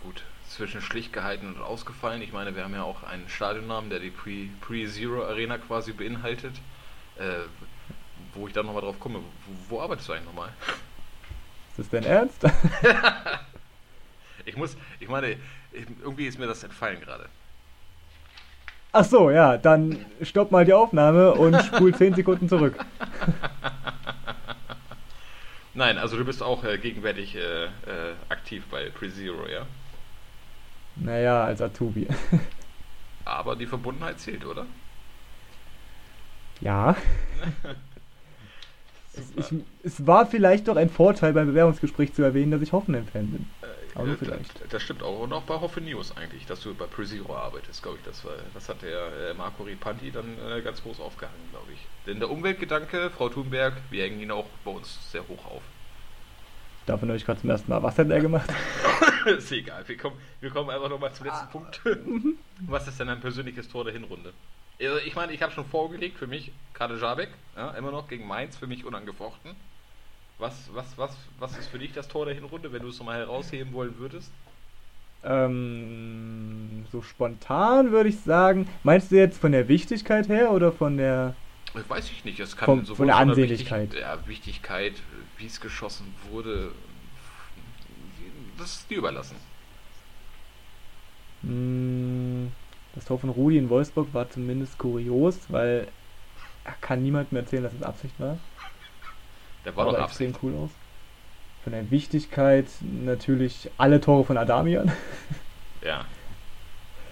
[0.04, 2.22] Gut, zwischen schlicht gehalten und ausgefallen.
[2.22, 6.56] Ich meine, wir haben ja auch einen Stadionnamen, der die Pre-Zero Pre Arena quasi beinhaltet.
[7.18, 7.46] Äh,
[8.36, 9.20] wo ich dann nochmal drauf komme.
[9.20, 10.50] Wo, wo, arbeitest du eigentlich nochmal?
[11.70, 12.44] Ist das dein Ernst?
[14.46, 15.38] ich muss, ich meine,
[15.72, 17.30] irgendwie ist mir das entfallen gerade.
[18.92, 22.78] Ach so, ja, dann stopp mal die Aufnahme und spul 10 Sekunden zurück.
[25.74, 27.70] Nein, also du bist auch äh, gegenwärtig äh, äh,
[28.30, 29.66] aktiv bei PreZero, ja?
[30.96, 32.08] Naja, als Atubi.
[33.26, 34.66] Aber die Verbundenheit zählt, oder?
[36.62, 36.96] Ja.
[39.14, 43.28] es, ich, es, war vielleicht doch ein Vorteil beim Bewerbungsgespräch zu erwähnen, dass ich Hoffenheim-Fan
[43.28, 43.48] bin.
[43.62, 44.62] Äh, Aber vielleicht.
[44.62, 45.22] Das, das, stimmt auch.
[45.22, 48.06] Und auch bei Hoffe News eigentlich, dass du bei PreZero arbeitest, glaube ich.
[48.06, 51.80] Das, war, das hat der äh, Marco Ripanti dann äh, ganz groß aufgehangen, glaube ich.
[52.06, 55.64] Denn der Umweltgedanke, Frau Thunberg, wir hängen ihn auch bei uns sehr hoch auf.
[56.86, 57.82] Davon höre ich gerade zum ersten Mal.
[57.82, 58.50] Was hat er gemacht?
[59.38, 59.88] ist egal.
[59.88, 61.50] Wir kommen, wir kommen einfach nochmal zum letzten ah.
[61.52, 61.82] Punkt.
[62.68, 64.34] Was ist denn ein persönliches Tor der Hinrunde?
[64.80, 68.28] Also ich meine, ich habe schon vorgelegt für mich Kader Jabek, ja, immer noch gegen
[68.28, 69.56] Mainz, für mich unangefochten.
[70.38, 73.20] Was, was, was, was ist für dich das Tor der Hinrunde, wenn du es nochmal
[73.20, 74.32] herausheben wollen würdest?
[75.24, 78.68] Ähm, so spontan würde ich sagen.
[78.84, 81.36] Meinst du jetzt von der Wichtigkeit her oder von der.
[81.74, 82.40] Weiß ich nicht.
[82.40, 83.92] Es kann von, von der Ansehnlichkeit.
[83.92, 84.94] Wichtig, ja, Wichtigkeit,
[85.38, 86.72] wie es geschossen wurde,
[88.58, 89.36] das ist dir überlassen.
[91.42, 92.48] Mm,
[92.96, 95.88] das Tor von Rudi in Wolfsburg war zumindest kurios, weil
[96.64, 98.38] er kann niemandem erzählen, dass es Absicht war.
[99.64, 100.70] Der war doch extrem cool aus.
[101.64, 104.92] Von der Wichtigkeit natürlich alle Tore von Adamian.
[105.82, 106.06] Ja.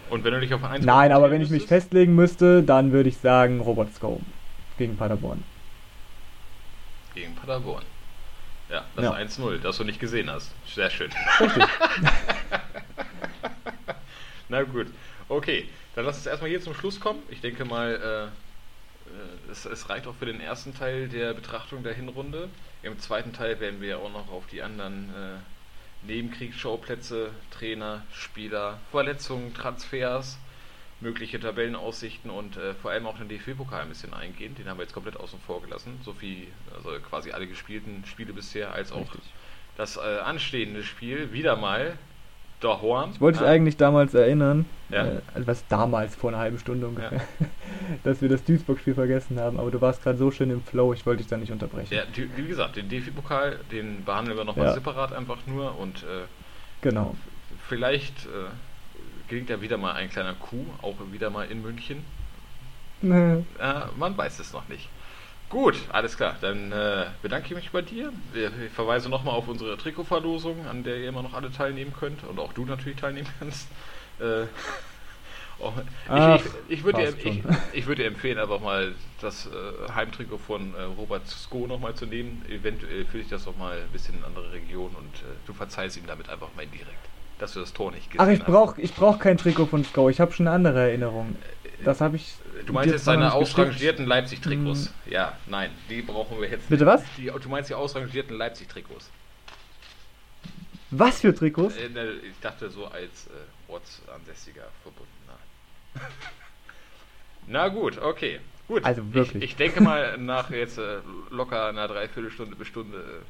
[0.10, 3.10] Und wenn du dich auf eins Nein, aber wenn ich mich festlegen müsste, dann würde
[3.10, 4.20] ich sagen Robert Sko
[4.78, 5.44] gegen Paderborn.
[7.16, 7.84] Gegen Paderborn.
[8.74, 9.14] Ja, das ja.
[9.14, 10.52] 1-0, das du nicht gesehen hast.
[10.66, 11.12] Sehr schön.
[14.50, 14.88] Na gut.
[15.30, 17.22] Okay, dann lass uns erstmal hier zum Schluss kommen.
[17.30, 18.32] Ich denke mal,
[19.08, 22.50] äh, äh, es, es, reicht auch für den ersten Teil der Betrachtung der Hinrunde.
[22.82, 29.54] Im zweiten Teil werden wir auch noch auf die anderen äh, Nebenkriegsschauplätze, Trainer, Spieler, Verletzungen,
[29.54, 30.40] Transfers
[31.04, 34.56] mögliche Tabellenaussichten und äh, vor allem auch den DFB-Pokal ein bisschen eingehen.
[34.56, 36.00] Den haben wir jetzt komplett außen vor gelassen.
[36.04, 39.22] So viel, also quasi alle gespielten Spiele bisher, als auch Richtig.
[39.78, 41.32] das äh, anstehende Spiel.
[41.34, 41.98] Wieder mal
[42.64, 43.12] Horn.
[43.14, 45.06] Ich wollte dich eigentlich damals erinnern, ja.
[45.06, 47.46] äh, also was damals, vor einer halben Stunde ungefähr, ja.
[48.04, 51.06] dass wir das Duisburg-Spiel vergessen haben, aber du warst gerade so schön im Flow, ich
[51.06, 51.94] wollte dich da nicht unterbrechen.
[51.94, 54.74] Ja, wie gesagt, den DFB-Pokal, den behandeln wir nochmal ja.
[54.74, 56.26] separat einfach nur und äh,
[56.82, 57.16] genau.
[57.68, 58.50] vielleicht äh,
[59.34, 62.06] gelingt ja wieder mal ein kleiner Coup, auch wieder mal in München.
[63.02, 63.44] Nee.
[63.60, 64.90] Äh, man weiß es noch nicht.
[65.50, 66.36] Gut, alles klar.
[66.40, 68.14] Dann äh, bedanke ich mich bei dir.
[68.36, 72.38] Ich verweise nochmal auf unsere Trikotverlosung, an der ihr immer noch alle teilnehmen könnt und
[72.38, 73.70] auch du natürlich teilnehmen kannst.
[74.20, 74.44] Äh,
[75.58, 75.74] oh,
[76.08, 77.36] Ach, ich, ich, ich würde dir,
[77.74, 82.06] ich, würd dir, empfehlen, einfach mal das äh, Heimtrikot von äh, Robert Sko nochmal zu
[82.06, 82.46] nehmen.
[82.50, 85.98] Eventuell fühle ich das noch mal ein bisschen in andere Region und äh, du verzeihst
[85.98, 88.94] ihm damit einfach mal indirekt dass du das Tor nicht gesehen Ach, ich brauche ich
[88.94, 90.10] brauch kein Trikot von Sko.
[90.10, 91.36] Ich habe schon eine andere Erinnerung.
[91.84, 92.36] Das habe ich.
[92.66, 94.86] Du meinst jetzt seine ausrangierten Leipzig-Trikots?
[94.86, 95.12] Hm.
[95.12, 96.70] Ja, nein, die brauchen wir jetzt.
[96.70, 97.04] Bitte was?
[97.18, 99.10] Die, du meinst die ausrangierten Leipzig-Trikots?
[100.92, 101.76] Was für Trikots?
[101.76, 105.40] Äh, ne, ich dachte so als äh, ortsansässiger Verbundener.
[107.48, 108.40] Na gut, okay.
[108.68, 108.86] Gut.
[108.86, 109.44] Also wirklich.
[109.44, 111.00] Ich, ich denke mal, nach jetzt äh,
[111.32, 113.22] locker einer Dreiviertelstunde bis Stunde äh, äh,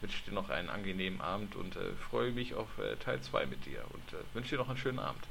[0.00, 3.64] wünsche dir noch einen angenehmen Abend und äh, freue mich auf äh, Teil 2 mit
[3.66, 5.22] dir und äh, wünsche dir noch einen schönen Abend.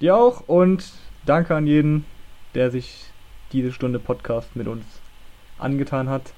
[0.00, 0.92] Dir auch und
[1.24, 2.04] danke an jeden,
[2.54, 3.06] der sich
[3.52, 4.84] diese Stunde Podcast mit uns
[5.58, 6.32] angetan hat.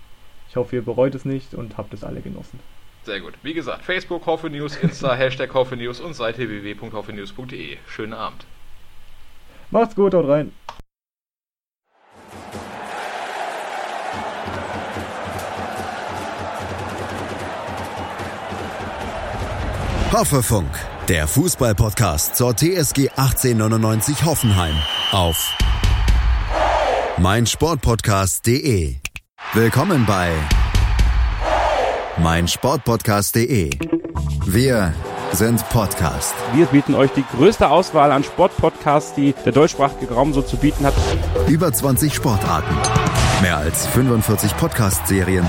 [0.48, 2.60] Ich hoffe, ihr bereut es nicht und habt es alle genossen.
[3.04, 3.34] Sehr gut.
[3.42, 7.78] Wie gesagt, Facebook, Hoffe News, Insta, Hashtag Hoffe News und Seite www.hoffenews.de.
[7.88, 8.44] Schönen Abend.
[9.70, 10.52] Macht's gut, haut rein.
[20.18, 20.68] Hoffefunk,
[21.06, 24.74] der Fußballpodcast zur TSG 1899 Hoffenheim
[25.12, 25.56] auf
[27.18, 28.96] meinsportpodcast.de.
[29.52, 30.32] Willkommen bei
[32.20, 33.70] meinsportpodcast.de.
[34.44, 34.92] Wir
[35.30, 36.34] sind Podcast.
[36.52, 40.84] Wir bieten euch die größte Auswahl an Sportpodcasts, die der deutschsprachige Raum so zu bieten
[40.84, 40.94] hat.
[41.46, 42.74] Über 20 Sportarten,
[43.40, 45.48] mehr als 45 Podcast-Serien,